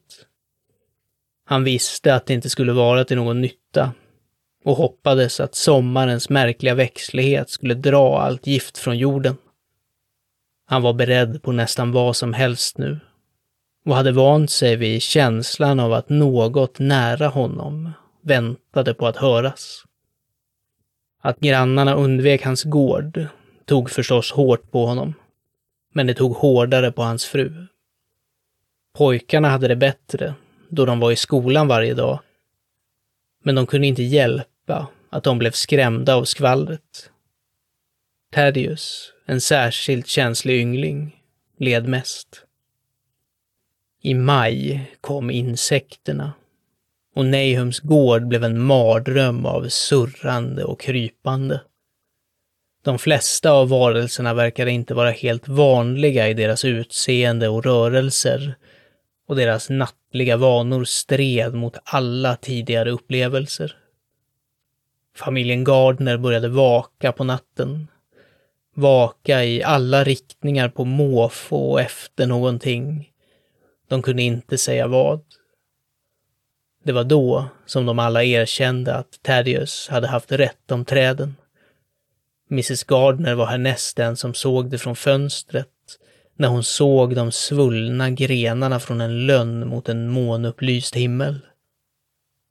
Han 1.44 1.64
visste 1.64 2.14
att 2.14 2.26
det 2.26 2.34
inte 2.34 2.50
skulle 2.50 2.72
vara 2.72 3.04
till 3.04 3.16
någon 3.16 3.40
nytta 3.40 3.92
och 4.64 4.76
hoppades 4.76 5.40
att 5.40 5.54
sommarens 5.54 6.28
märkliga 6.28 6.74
växtlighet 6.74 7.50
skulle 7.50 7.74
dra 7.74 8.20
allt 8.20 8.46
gift 8.46 8.78
från 8.78 8.98
jorden. 8.98 9.36
Han 10.66 10.82
var 10.82 10.92
beredd 10.92 11.42
på 11.42 11.52
nästan 11.52 11.92
vad 11.92 12.16
som 12.16 12.32
helst 12.32 12.78
nu 12.78 13.00
och 13.88 13.96
hade 13.96 14.12
vant 14.12 14.50
sig 14.50 14.76
vid 14.76 15.02
känslan 15.02 15.80
av 15.80 15.92
att 15.92 16.08
något 16.08 16.78
nära 16.78 17.28
honom 17.28 17.92
väntade 18.22 18.94
på 18.94 19.06
att 19.06 19.16
höras. 19.16 19.84
Att 21.22 21.40
grannarna 21.40 21.94
undvek 21.94 22.44
hans 22.44 22.64
gård 22.64 23.26
tog 23.64 23.90
förstås 23.90 24.32
hårt 24.32 24.70
på 24.70 24.86
honom, 24.86 25.14
men 25.94 26.06
det 26.06 26.14
tog 26.14 26.36
hårdare 26.36 26.92
på 26.92 27.02
hans 27.02 27.24
fru. 27.24 27.66
Pojkarna 28.98 29.48
hade 29.48 29.68
det 29.68 29.76
bättre 29.76 30.34
då 30.68 30.84
de 30.84 31.00
var 31.00 31.12
i 31.12 31.16
skolan 31.16 31.68
varje 31.68 31.94
dag. 31.94 32.20
Men 33.44 33.54
de 33.54 33.66
kunde 33.66 33.86
inte 33.86 34.02
hjälpa 34.02 34.86
att 35.10 35.24
de 35.24 35.38
blev 35.38 35.50
skrämda 35.50 36.14
av 36.14 36.24
skvallret. 36.24 37.10
Thaddeus, 38.32 39.12
en 39.26 39.40
särskilt 39.40 40.06
känslig 40.06 40.60
yngling, 40.60 41.22
led 41.58 41.88
mest. 41.88 42.44
I 44.02 44.14
maj 44.14 44.90
kom 45.00 45.30
insekterna 45.30 46.32
och 47.14 47.24
Nahums 47.24 47.80
gård 47.80 48.26
blev 48.26 48.44
en 48.44 48.60
mardröm 48.60 49.46
av 49.46 49.68
surrande 49.68 50.64
och 50.64 50.80
krypande. 50.80 51.60
De 52.84 52.98
flesta 52.98 53.50
av 53.50 53.68
varelserna 53.68 54.34
verkade 54.34 54.70
inte 54.70 54.94
vara 54.94 55.10
helt 55.10 55.48
vanliga 55.48 56.28
i 56.28 56.34
deras 56.34 56.64
utseende 56.64 57.48
och 57.48 57.64
rörelser 57.64 58.54
och 59.28 59.36
deras 59.36 59.70
nattliga 59.70 60.36
vanor 60.36 60.84
stred 60.84 61.54
mot 61.54 61.76
alla 61.84 62.36
tidigare 62.36 62.90
upplevelser. 62.90 63.76
Familjen 65.16 65.64
Gardner 65.64 66.16
började 66.16 66.48
vaka 66.48 67.12
på 67.12 67.24
natten. 67.24 67.88
vaka 68.74 69.44
i 69.44 69.62
alla 69.62 70.04
riktningar 70.04 70.68
på 70.68 70.84
måfå 70.84 71.78
efter 71.78 72.26
någonting. 72.26 73.10
De 73.88 74.02
kunde 74.02 74.22
inte 74.22 74.58
säga 74.58 74.86
vad. 74.86 75.20
Det 76.84 76.92
var 76.92 77.04
då 77.04 77.44
som 77.66 77.86
de 77.86 77.98
alla 77.98 78.24
erkände 78.24 78.94
att 78.94 79.18
Thaddeus 79.22 79.88
hade 79.88 80.08
haft 80.08 80.32
rätt 80.32 80.70
om 80.70 80.84
träden. 80.84 81.36
Mrs 82.50 82.84
Gardner 82.84 83.34
var 83.34 83.46
härnäst 83.46 83.96
den 83.96 84.16
som 84.16 84.34
såg 84.34 84.70
det 84.70 84.78
från 84.78 84.96
fönstret 84.96 85.68
när 86.36 86.48
hon 86.48 86.64
såg 86.64 87.14
de 87.14 87.32
svullna 87.32 88.10
grenarna 88.10 88.80
från 88.80 89.00
en 89.00 89.26
lönn 89.26 89.68
mot 89.68 89.88
en 89.88 90.08
månupplyst 90.08 90.94
himmel. 90.94 91.40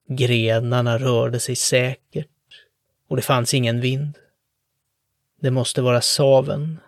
Grenarna 0.09 0.97
rörde 0.97 1.39
sig 1.39 1.55
säkert 1.55 2.27
och 3.07 3.15
det 3.15 3.21
fanns 3.21 3.53
ingen 3.53 3.81
vind. 3.81 4.17
Det 5.41 5.51
måste 5.51 5.81
vara 5.81 6.01
saven. 6.01 6.79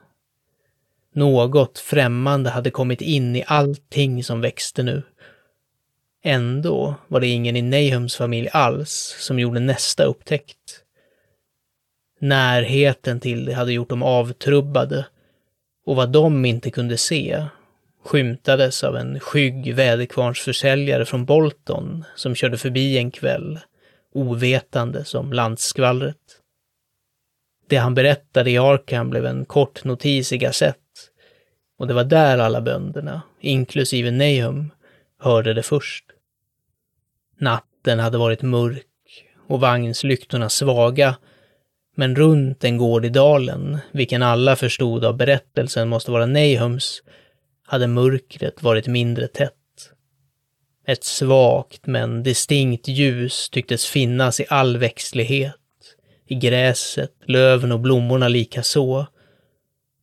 Något 1.13 1.79
främmande 1.79 2.49
hade 2.49 2.71
kommit 2.71 3.01
in 3.01 3.35
i 3.35 3.43
allting 3.47 4.23
som 4.23 4.41
växte 4.41 4.83
nu. 4.83 5.03
Ändå 6.23 6.95
var 7.07 7.19
det 7.19 7.27
ingen 7.27 7.55
i 7.55 7.61
Nahums 7.61 8.15
familj 8.15 8.49
alls 8.53 9.15
som 9.19 9.39
gjorde 9.39 9.59
nästa 9.59 10.03
upptäckt. 10.03 10.83
Närheten 12.19 13.19
till 13.19 13.45
det 13.45 13.53
hade 13.53 13.73
gjort 13.73 13.89
dem 13.89 14.03
avtrubbade 14.03 15.05
och 15.85 15.95
vad 15.95 16.11
de 16.11 16.45
inte 16.45 16.71
kunde 16.71 16.97
se 16.97 17.45
skymtades 18.03 18.83
av 18.83 18.97
en 18.97 19.19
skygg 19.19 19.75
väderkvarnsförsäljare 19.75 21.05
från 21.05 21.25
Bolton 21.25 22.03
som 22.15 22.35
körde 22.35 22.57
förbi 22.57 22.97
en 22.97 23.11
kväll, 23.11 23.59
ovetande 24.13 25.05
som 25.05 25.33
landsskvallret. 25.33 26.15
Det 27.69 27.77
han 27.77 27.95
berättade 27.95 28.51
i 28.51 28.57
Arkham 28.57 29.09
blev 29.09 29.25
en 29.25 29.45
kort 29.45 29.83
notis 29.83 30.33
i 30.33 30.37
Gazette 30.37 30.78
och 31.79 31.87
det 31.87 31.93
var 31.93 32.03
där 32.03 32.37
alla 32.37 32.61
bönderna, 32.61 33.21
inklusive 33.39 34.11
Nahum, 34.11 34.71
hörde 35.19 35.53
det 35.53 35.63
först. 35.63 36.05
Natten 37.37 37.99
hade 37.99 38.17
varit 38.17 38.41
mörk 38.41 38.85
och 39.47 39.59
vagnslyktorna 39.59 40.49
svaga 40.49 41.15
men 41.95 42.15
runt 42.15 42.63
en 42.63 42.77
gård 42.77 43.05
i 43.05 43.09
dalen, 43.09 43.77
vilken 43.91 44.23
alla 44.23 44.55
förstod 44.55 45.05
av 45.05 45.17
berättelsen 45.17 45.89
måste 45.89 46.11
vara 46.11 46.25
Nahums, 46.25 47.03
hade 47.67 47.87
mörkret 47.87 48.63
varit 48.63 48.87
mindre 48.87 49.27
tätt. 49.27 49.53
Ett 50.87 51.03
svagt 51.03 51.87
men 51.87 52.23
distinkt 52.23 52.87
ljus 52.87 53.49
tycktes 53.49 53.85
finnas 53.85 54.39
i 54.39 54.45
all 54.49 54.77
växtlighet, 54.77 55.55
i 56.27 56.35
gräset, 56.35 57.13
löven 57.25 57.71
och 57.71 57.79
blommorna 57.79 58.27
lika 58.27 58.63
så, 58.63 59.07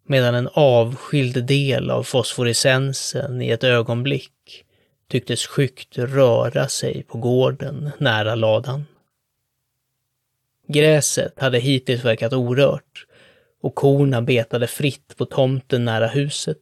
medan 0.06 0.34
en 0.34 0.48
avskild 0.52 1.44
del 1.44 1.90
av 1.90 2.02
fosforescensen 2.02 3.42
i 3.42 3.50
ett 3.50 3.64
ögonblick 3.64 4.64
tycktes 5.08 5.46
skyggt 5.46 5.98
röra 5.98 6.68
sig 6.68 7.02
på 7.02 7.18
gården 7.18 7.90
nära 7.98 8.34
ladan. 8.34 8.84
Gräset 10.68 11.40
hade 11.40 11.58
hittills 11.58 12.04
verkat 12.04 12.32
orört 12.32 13.06
och 13.62 13.74
korna 13.74 14.22
betade 14.22 14.66
fritt 14.66 15.16
på 15.16 15.24
tomten 15.24 15.84
nära 15.84 16.06
huset. 16.06 16.58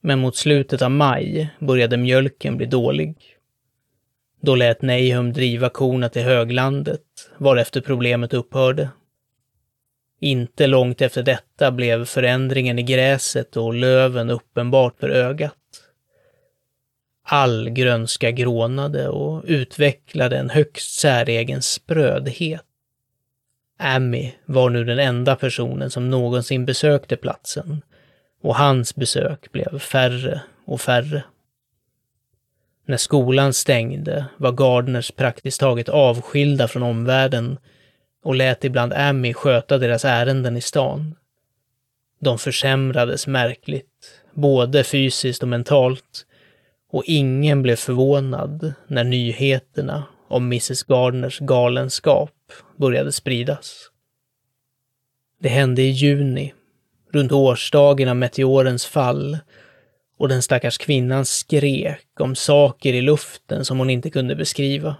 Men 0.00 0.18
mot 0.18 0.36
slutet 0.36 0.82
av 0.82 0.90
maj 0.90 1.50
började 1.58 1.96
mjölken 1.96 2.56
bli 2.56 2.66
dålig. 2.66 3.16
Då 4.40 4.54
lät 4.54 4.82
Neihum 4.82 5.32
driva 5.32 5.68
korna 5.68 6.08
till 6.08 6.22
höglandet, 6.22 7.00
varefter 7.38 7.80
problemet 7.80 8.34
upphörde. 8.34 8.88
Inte 10.22 10.66
långt 10.66 11.00
efter 11.00 11.22
detta 11.22 11.70
blev 11.70 12.04
förändringen 12.04 12.78
i 12.78 12.82
gräset 12.82 13.56
och 13.56 13.74
löven 13.74 14.30
uppenbart 14.30 15.00
för 15.00 15.08
ögat. 15.08 15.54
All 17.24 17.70
grönska 17.70 18.30
grånade 18.30 19.08
och 19.08 19.42
utvecklade 19.46 20.38
en 20.38 20.50
högst 20.50 21.00
säregen 21.00 21.62
sprödhet. 21.62 22.62
Amy 23.78 24.32
var 24.44 24.70
nu 24.70 24.84
den 24.84 24.98
enda 24.98 25.36
personen 25.36 25.90
som 25.90 26.10
någonsin 26.10 26.64
besökte 26.64 27.16
platsen 27.16 27.82
och 28.42 28.56
hans 28.56 28.94
besök 28.94 29.52
blev 29.52 29.78
färre 29.78 30.42
och 30.64 30.80
färre. 30.80 31.24
När 32.86 32.96
skolan 32.96 33.52
stängde 33.52 34.24
var 34.36 34.52
Gardners 34.52 35.10
praktiskt 35.10 35.60
taget 35.60 35.88
avskilda 35.88 36.68
från 36.68 36.82
omvärlden 36.82 37.58
och 38.22 38.34
lät 38.34 38.64
ibland 38.64 38.92
Amy 38.92 39.34
sköta 39.34 39.78
deras 39.78 40.04
ärenden 40.04 40.56
i 40.56 40.60
stan. 40.60 41.14
De 42.18 42.38
försämrades 42.38 43.26
märkligt, 43.26 44.22
både 44.34 44.84
fysiskt 44.84 45.42
och 45.42 45.48
mentalt, 45.48 46.26
och 46.90 47.04
ingen 47.06 47.62
blev 47.62 47.76
förvånad 47.76 48.74
när 48.86 49.04
nyheterna 49.04 50.04
om 50.28 50.44
Mrs 50.44 50.82
Gardners 50.82 51.38
galenskap 51.38 52.52
började 52.76 53.12
spridas. 53.12 53.90
Det 55.40 55.48
hände 55.48 55.82
i 55.82 55.90
juni, 55.90 56.54
runt 57.12 57.32
årsdagen 57.32 58.08
av 58.08 58.16
meteorens 58.16 58.86
fall, 58.86 59.38
och 60.18 60.28
den 60.28 60.42
stackars 60.42 60.78
kvinnan 60.78 61.24
skrek 61.24 62.20
om 62.20 62.34
saker 62.34 62.92
i 62.92 63.00
luften 63.00 63.64
som 63.64 63.78
hon 63.78 63.90
inte 63.90 64.10
kunde 64.10 64.36
beskriva. 64.36 64.96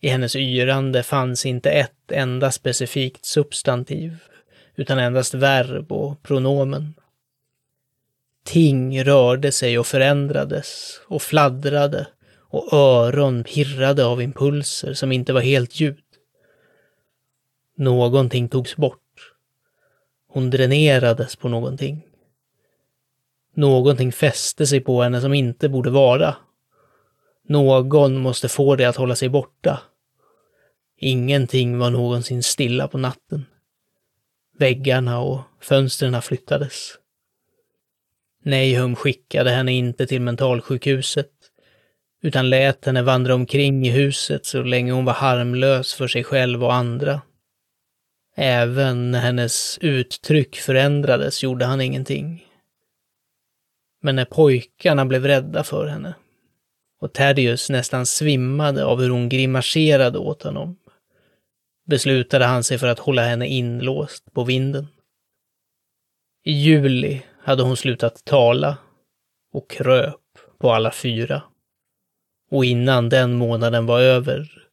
I 0.00 0.08
hennes 0.08 0.36
yrande 0.36 1.02
fanns 1.02 1.46
inte 1.46 1.70
ett 1.70 2.12
enda 2.12 2.50
specifikt 2.50 3.24
substantiv, 3.24 4.18
utan 4.76 4.98
endast 4.98 5.34
verb 5.34 5.92
och 5.92 6.22
pronomen. 6.22 6.94
Ting 8.44 9.04
rörde 9.04 9.52
sig 9.52 9.78
och 9.78 9.86
förändrades 9.86 11.00
och 11.06 11.22
fladdrade 11.22 12.06
och 12.48 12.72
öron 12.72 13.44
pirrade 13.44 14.06
av 14.06 14.22
impulser 14.22 14.94
som 14.94 15.12
inte 15.12 15.32
var 15.32 15.40
helt 15.40 15.80
ljud. 15.80 16.02
Någonting 17.76 18.48
togs 18.48 18.76
bort. 18.76 19.32
Hon 20.28 20.50
dränerades 20.50 21.36
på 21.36 21.48
någonting. 21.48 22.06
Någonting 23.54 24.12
fäste 24.12 24.66
sig 24.66 24.80
på 24.80 25.02
henne 25.02 25.20
som 25.20 25.34
inte 25.34 25.68
borde 25.68 25.90
vara. 25.90 26.36
Någon 27.46 28.20
måste 28.20 28.48
få 28.48 28.76
det 28.76 28.84
att 28.84 28.96
hålla 28.96 29.16
sig 29.16 29.28
borta. 29.28 29.80
Ingenting 30.98 31.78
var 31.78 31.90
någonsin 31.90 32.42
stilla 32.42 32.88
på 32.88 32.98
natten. 32.98 33.46
Väggarna 34.58 35.20
och 35.20 35.40
fönstren 35.60 36.22
flyttades. 36.22 36.98
Neihum 38.42 38.96
skickade 38.96 39.50
henne 39.50 39.72
inte 39.72 40.06
till 40.06 40.22
mentalsjukhuset, 40.22 41.30
utan 42.22 42.50
lät 42.50 42.84
henne 42.84 43.02
vandra 43.02 43.34
omkring 43.34 43.86
i 43.86 43.90
huset 43.90 44.46
så 44.46 44.62
länge 44.62 44.92
hon 44.92 45.04
var 45.04 45.12
harmlös 45.12 45.94
för 45.94 46.08
sig 46.08 46.24
själv 46.24 46.64
och 46.64 46.74
andra. 46.74 47.20
Även 48.36 49.10
när 49.10 49.20
hennes 49.20 49.78
uttryck 49.80 50.56
förändrades 50.56 51.42
gjorde 51.42 51.64
han 51.64 51.80
ingenting. 51.80 52.46
Men 54.02 54.16
när 54.16 54.24
pojkarna 54.24 55.06
blev 55.06 55.26
rädda 55.26 55.64
för 55.64 55.86
henne 55.86 56.14
och 57.00 57.12
Thaddeus 57.12 57.70
nästan 57.70 58.06
svimmade 58.06 58.84
av 58.84 59.00
hur 59.00 59.10
hon 59.10 59.28
grimaserade 59.28 60.18
åt 60.18 60.42
honom, 60.42 60.76
beslutade 61.86 62.44
han 62.44 62.64
sig 62.64 62.78
för 62.78 62.86
att 62.86 62.98
hålla 62.98 63.22
henne 63.22 63.46
inlåst 63.46 64.32
på 64.32 64.44
vinden. 64.44 64.86
I 66.44 66.52
juli 66.52 67.22
hade 67.42 67.62
hon 67.62 67.76
slutat 67.76 68.24
tala 68.24 68.78
och 69.52 69.70
kröp 69.70 70.20
på 70.58 70.72
alla 70.72 70.92
fyra. 70.92 71.42
Och 72.50 72.64
innan 72.64 73.08
den 73.08 73.34
månaden 73.34 73.86
var 73.86 74.00
över 74.00 74.66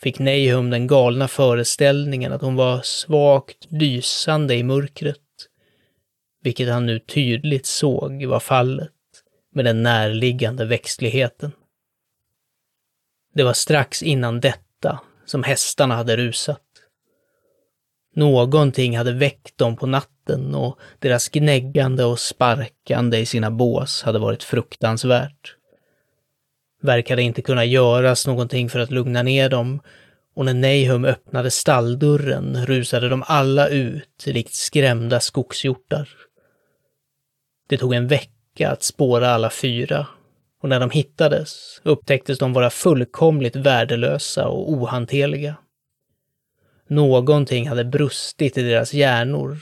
fick 0.00 0.18
Nahum 0.18 0.70
den 0.70 0.86
galna 0.86 1.28
föreställningen 1.28 2.32
att 2.32 2.42
hon 2.42 2.56
var 2.56 2.80
svagt 2.82 3.66
lysande 3.70 4.54
i 4.54 4.62
mörkret, 4.62 5.18
vilket 6.42 6.68
han 6.68 6.86
nu 6.86 6.98
tydligt 6.98 7.66
såg 7.66 8.24
var 8.24 8.40
fallet 8.40 8.91
med 9.52 9.64
den 9.64 9.82
närliggande 9.82 10.64
växtligheten. 10.64 11.52
Det 13.34 13.42
var 13.42 13.52
strax 13.52 14.02
innan 14.02 14.40
detta 14.40 15.00
som 15.24 15.42
hästarna 15.42 15.94
hade 15.96 16.16
rusat. 16.16 16.62
Någonting 18.14 18.96
hade 18.96 19.12
väckt 19.12 19.58
dem 19.58 19.76
på 19.76 19.86
natten 19.86 20.54
och 20.54 20.78
deras 20.98 21.28
gnäggande 21.28 22.04
och 22.04 22.18
sparkande 22.18 23.18
i 23.18 23.26
sina 23.26 23.50
bås 23.50 24.02
hade 24.02 24.18
varit 24.18 24.42
fruktansvärt 24.42 25.56
verkade 26.82 27.22
inte 27.22 27.42
kunna 27.42 27.64
göras 27.64 28.26
någonting 28.26 28.68
för 28.68 28.78
att 28.78 28.90
lugna 28.90 29.22
ner 29.22 29.48
dem 29.48 29.80
och 30.34 30.44
när 30.44 30.54
Nahum 30.54 31.04
öppnade 31.04 31.50
stalldörren 31.50 32.66
rusade 32.66 33.08
de 33.08 33.24
alla 33.26 33.68
ut 33.68 34.26
likt 34.26 34.54
skrämda 34.54 35.20
skogshjortar. 35.20 36.08
Det 37.68 37.78
tog 37.78 37.94
en 37.94 38.08
vecka 38.08 38.30
att 38.60 38.82
spåra 38.82 39.30
alla 39.30 39.50
fyra 39.50 40.06
och 40.62 40.68
när 40.68 40.80
de 40.80 40.90
hittades 40.90 41.80
upptäcktes 41.82 42.38
de 42.38 42.52
vara 42.52 42.70
fullkomligt 42.70 43.56
värdelösa 43.56 44.48
och 44.48 44.72
ohanterliga. 44.72 45.56
Någonting 46.88 47.68
hade 47.68 47.84
brustit 47.84 48.58
i 48.58 48.62
deras 48.62 48.94
hjärnor 48.94 49.58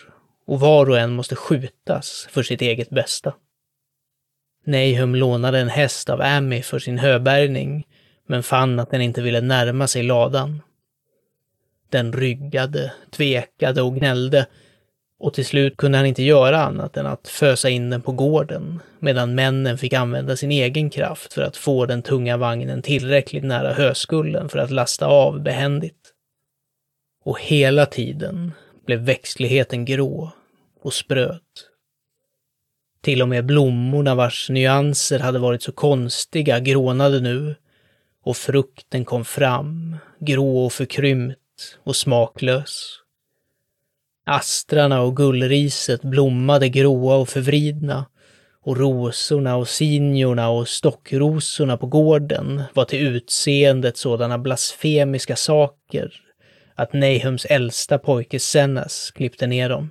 och 0.47 0.61
var 0.61 0.91
och 0.91 0.99
en 0.99 1.13
måste 1.13 1.37
skjutas 1.37 2.29
för 2.31 2.43
sitt 2.43 2.63
eget 2.63 2.91
bästa. 2.91 3.35
Nahum 4.67 5.15
lånade 5.15 5.59
en 5.59 5.69
häst 5.69 6.11
av 6.11 6.21
Amy 6.21 6.63
för 6.63 6.79
sin 6.79 6.99
höbärgning, 6.99 7.87
men 8.27 8.43
fann 8.43 8.81
att 8.81 8.91
den 8.91 9.01
inte 9.01 9.23
ville 9.23 9.41
närma 9.41 9.87
sig 9.87 10.03
ladan. 10.03 10.63
Den 11.91 12.13
ryggade, 12.13 12.93
tvekade 13.11 13.83
och 13.83 13.95
gnällde 13.95 14.47
och 15.21 15.35
till 15.35 15.47
slut 15.47 15.77
kunde 15.77 15.99
han 15.99 16.07
inte 16.07 16.23
göra 16.23 16.63
annat 16.63 16.97
än 16.97 17.07
att 17.07 17.29
fösa 17.29 17.69
in 17.69 17.91
den 17.91 18.03
på 18.03 18.13
gården, 18.13 18.81
medan 18.99 19.35
männen 19.35 19.79
fick 19.79 19.93
använda 19.93 20.37
sin 20.37 20.51
egen 20.51 20.91
kraft 20.91 21.33
för 21.33 21.43
att 21.43 21.57
få 21.57 21.87
den 21.87 22.03
tunga 22.03 22.37
vagnen 22.37 22.83
tillräckligt 22.83 23.45
nära 23.45 23.73
höskullen 23.73 24.49
för 24.49 24.59
att 24.59 24.71
lasta 24.71 25.07
av 25.07 25.43
behändigt. 25.43 26.15
Och 27.25 27.41
hela 27.41 27.87
tiden 27.87 28.53
blev 28.87 29.01
växtligheten 29.01 29.85
grå 29.85 30.33
och 30.83 30.95
spröt. 30.95 31.67
Till 33.01 33.23
och 33.23 33.29
med 33.29 33.47
blommorna 33.47 34.15
vars 34.15 34.51
nyanser 34.51 35.19
hade 35.19 35.39
varit 35.39 35.63
så 35.63 35.73
konstiga 35.73 36.61
grånade 36.61 37.21
nu 37.21 37.55
och 38.23 38.37
frukten 38.37 39.05
kom 39.05 39.25
fram, 39.25 39.97
grå 40.19 40.65
och 40.65 40.73
förkrympt 40.73 41.39
och 41.85 41.97
smaklös. 41.97 43.00
Astrarna 44.27 45.03
och 45.03 45.17
gullriset 45.17 46.03
blommade 46.03 46.69
gråa 46.69 47.17
och 47.17 47.29
förvridna 47.29 48.07
och 48.63 48.77
rosorna 48.77 49.57
och 49.57 49.69
sinjorna 49.69 50.51
och 50.51 50.69
stockrosorna 50.69 51.77
på 51.77 51.87
gården 51.87 52.63
var 52.75 52.85
till 52.85 53.07
utseendet 53.07 53.97
sådana 53.97 54.39
blasfemiska 54.39 55.37
saker 55.37 56.13
att 56.75 56.93
Nahums 56.93 57.45
äldsta 57.45 57.99
pojke 57.99 58.41
Sennas 58.41 59.11
klippte 59.11 59.47
ner 59.47 59.69
dem. 59.69 59.91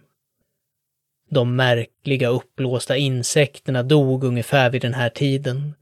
De 1.30 1.56
märkliga 1.56 2.28
uppblåsta 2.28 2.98
insekterna 2.98 3.84
dog 3.84 4.24
ungefär 4.24 4.70
vid 4.70 4.82
den 4.82 4.94
här 4.94 5.10
tiden 5.10 5.74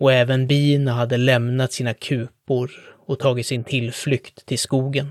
och 0.00 0.12
även 0.12 0.46
bina 0.46 0.92
hade 0.92 1.16
lämnat 1.16 1.72
sina 1.72 1.94
kupor 1.94 2.70
och 3.06 3.18
tagit 3.18 3.46
sin 3.46 3.64
tillflykt 3.64 4.46
till 4.46 4.58
skogen. 4.58 5.08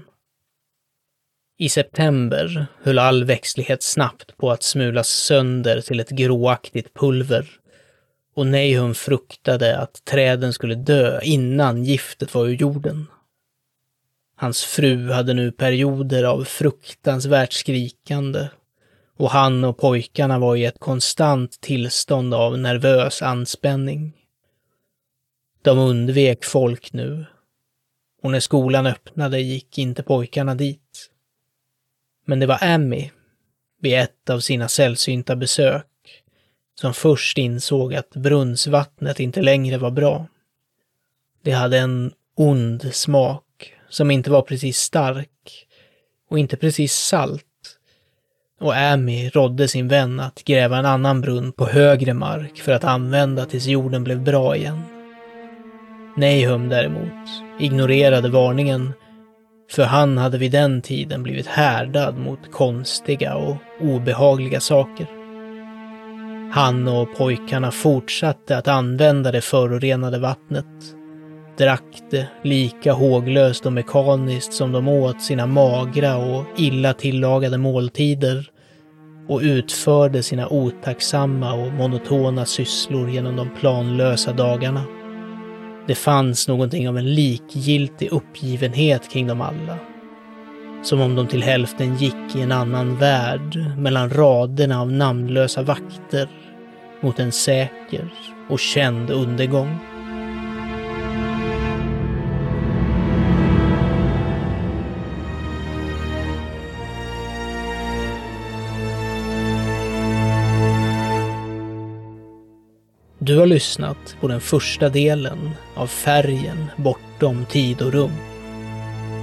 I 1.62 1.70
september 1.70 2.68
höll 2.84 3.00
all 3.00 3.24
växtlighet 3.24 3.84
snabbt 3.84 4.38
på 4.38 4.52
att 4.52 4.64
smulas 4.64 5.08
sönder 5.08 5.82
till 5.82 6.00
ett 6.00 6.10
gråaktigt 6.10 6.94
pulver 6.94 7.50
och 8.36 8.48
Nahum 8.48 8.94
fruktade 8.94 9.78
att 9.78 10.06
träden 10.06 10.54
skulle 10.54 10.76
dö 10.76 11.20
innan 11.24 11.84
giftet 11.84 12.34
var 12.34 12.46
ur 12.46 12.54
jorden. 12.54 13.08
Hans 14.36 14.64
fru 14.64 15.12
hade 15.12 15.34
nu 15.34 15.52
perioder 15.52 16.24
av 16.24 16.44
fruktansvärt 16.44 17.54
skrikande 17.54 18.48
och 19.18 19.32
han 19.32 19.64
och 19.64 19.78
pojkarna 19.78 20.40
var 20.40 20.56
i 20.56 20.66
ett 20.66 20.80
konstant 20.80 21.62
tillstånd 21.62 22.34
av 22.34 22.60
nervös 22.60 23.22
anspänning. 23.22 24.14
De 25.62 25.78
undvek 25.78 26.46
folk 26.46 26.94
nu 26.94 27.26
och 28.24 28.32
när 28.32 28.40
skolan 28.40 28.88
öppnade 28.88 29.40
gick 29.40 29.78
inte 29.78 30.04
pojkarna 30.04 30.56
dit. 30.56 31.11
Men 32.26 32.40
det 32.40 32.46
var 32.46 32.58
Amy, 32.62 33.10
vid 33.82 33.94
ett 33.94 34.30
av 34.30 34.40
sina 34.40 34.68
sällsynta 34.68 35.36
besök, 35.36 35.86
som 36.76 36.94
först 36.94 37.38
insåg 37.38 37.94
att 37.94 38.10
brunnsvattnet 38.10 39.20
inte 39.20 39.42
längre 39.42 39.78
var 39.78 39.92
bra. 39.92 40.28
Det 41.44 41.52
hade 41.52 41.78
en 41.78 42.14
ond 42.36 42.94
smak 42.94 43.74
som 43.90 44.12
inte 44.12 44.32
var 44.32 44.42
precis 44.42 44.78
stark 44.78 45.68
och 46.30 46.40
inte 46.40 46.58
precis 46.58 46.94
salt. 46.94 47.46
Och 48.60 48.76
Amy 48.76 49.30
rådde 49.30 49.68
sin 49.68 49.88
vän 49.88 50.20
att 50.20 50.44
gräva 50.44 50.78
en 50.78 50.86
annan 50.86 51.22
brunn 51.22 51.52
på 51.52 51.66
högre 51.66 52.14
mark 52.14 52.62
för 52.62 52.72
att 52.72 52.84
använda 52.84 53.46
tills 53.46 53.66
jorden 53.66 54.04
blev 54.04 54.24
bra 54.24 54.56
igen. 54.56 54.82
Nahum 56.18 56.70
däremot 56.70 57.30
ignorerade 57.60 58.30
varningen 58.30 58.94
för 59.72 59.84
han 59.84 60.18
hade 60.18 60.38
vid 60.38 60.52
den 60.52 60.82
tiden 60.82 61.24
blivit 61.24 61.48
härdad 61.48 62.18
mot 62.18 62.52
konstiga 62.52 63.36
och 63.36 63.58
obehagliga 63.82 64.60
saker. 64.60 65.08
Han 66.54 66.88
och 66.88 67.18
pojkarna 67.18 67.72
fortsatte 67.72 68.58
att 68.58 68.68
använda 68.68 69.32
det 69.32 69.42
förorenade 69.42 70.20
vattnet, 70.20 70.66
drack 71.58 72.02
det 72.12 72.28
lika 72.44 72.94
håglöst 72.94 73.66
och 73.66 73.74
mekaniskt 73.74 74.54
som 74.54 74.72
de 74.72 74.88
åt 74.88 75.22
sina 75.22 75.46
magra 75.46 76.18
och 76.18 76.46
illa 76.58 76.94
tillagade 76.94 77.58
måltider 77.58 78.50
och 79.28 79.40
utförde 79.42 80.24
sina 80.24 80.48
otacksamma 80.50 81.54
och 81.54 81.74
monotona 81.74 82.46
sysslor 82.46 83.10
genom 83.10 83.36
de 83.36 83.50
planlösa 83.60 84.34
dagarna. 84.34 85.01
Det 85.88 85.96
fanns 85.96 86.48
någonting 86.48 86.90
av 86.90 86.98
en 86.98 87.14
likgiltig 87.14 88.12
uppgivenhet 88.12 89.12
kring 89.12 89.28
dem 89.28 89.42
alla. 89.42 89.78
Som 90.84 91.02
om 91.02 91.16
de 91.16 91.28
till 91.28 91.44
hälften 91.44 91.96
gick 91.96 92.36
i 92.36 92.42
en 92.42 92.52
annan 92.52 92.96
värld 92.98 93.66
mellan 93.78 94.10
raderna 94.10 94.82
av 94.82 94.92
namnlösa 94.92 95.62
vakter 95.62 96.30
mot 97.02 97.20
en 97.20 97.32
säker 97.32 98.14
och 98.50 98.60
känd 98.60 99.10
undergång. 99.10 99.80
Du 113.32 113.38
har 113.38 113.46
lyssnat 113.46 114.16
på 114.22 114.28
den 114.28 114.42
första 114.42 114.90
delen 114.90 115.50
av 115.76 115.88
Färgen 115.88 116.66
bortom 116.76 117.46
tid 117.46 117.82
och 117.82 117.94
rum. 117.94 118.12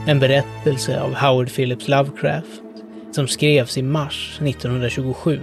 En 0.07 0.21
berättelse 0.21 1.01
av 1.01 1.15
Howard 1.15 1.55
Phillips 1.55 1.89
Lovecraft 1.89 2.63
som 3.13 3.29
skrevs 3.29 3.79
i 3.79 3.83
mars 3.83 4.39
1927 4.43 5.41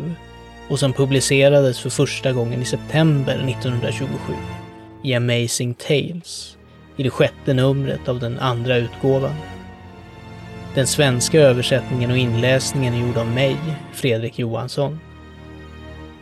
och 0.70 0.80
som 0.80 0.94
publicerades 0.94 1.80
för 1.80 1.90
första 1.90 2.32
gången 2.32 2.62
i 2.62 2.66
september 2.66 3.34
1927 3.34 4.34
i 5.04 5.14
Amazing 5.14 5.74
Tales 5.74 6.58
i 6.98 7.04
det 7.04 7.10
sjätte 7.10 7.54
numret 7.54 8.08
av 8.08 8.20
den 8.20 8.40
andra 8.40 8.78
utgåvan. 8.78 9.36
Den 10.76 10.88
svenska 10.88 11.40
översättningen 11.40 12.12
och 12.12 12.18
inläsningen 12.18 12.94
är 12.94 13.08
gjord 13.08 13.18
av 13.18 13.28
mig, 13.28 13.58
Fredrik 13.94 14.40
Johansson. 14.40 15.00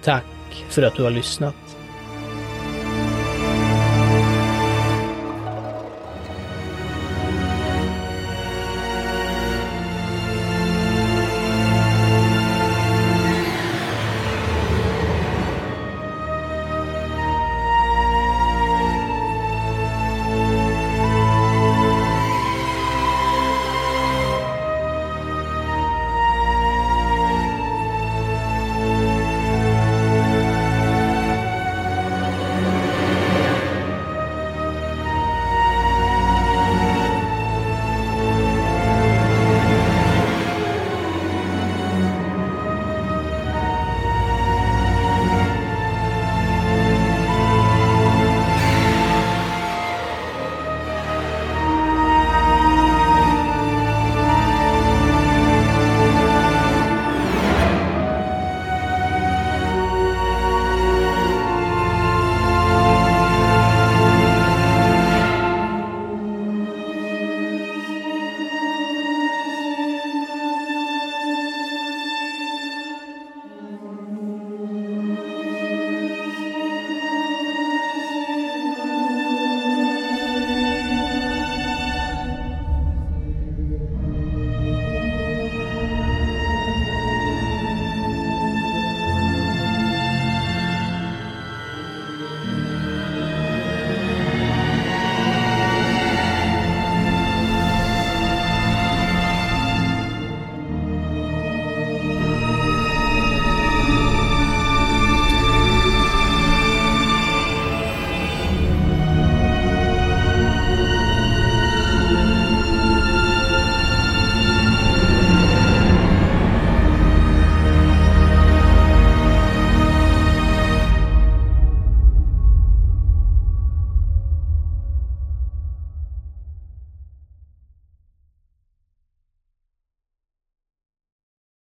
Tack 0.03 0.25
för 0.69 0.83
att 0.83 0.95
du 0.95 1.03
har 1.03 1.11
lyssnat. 1.11 1.62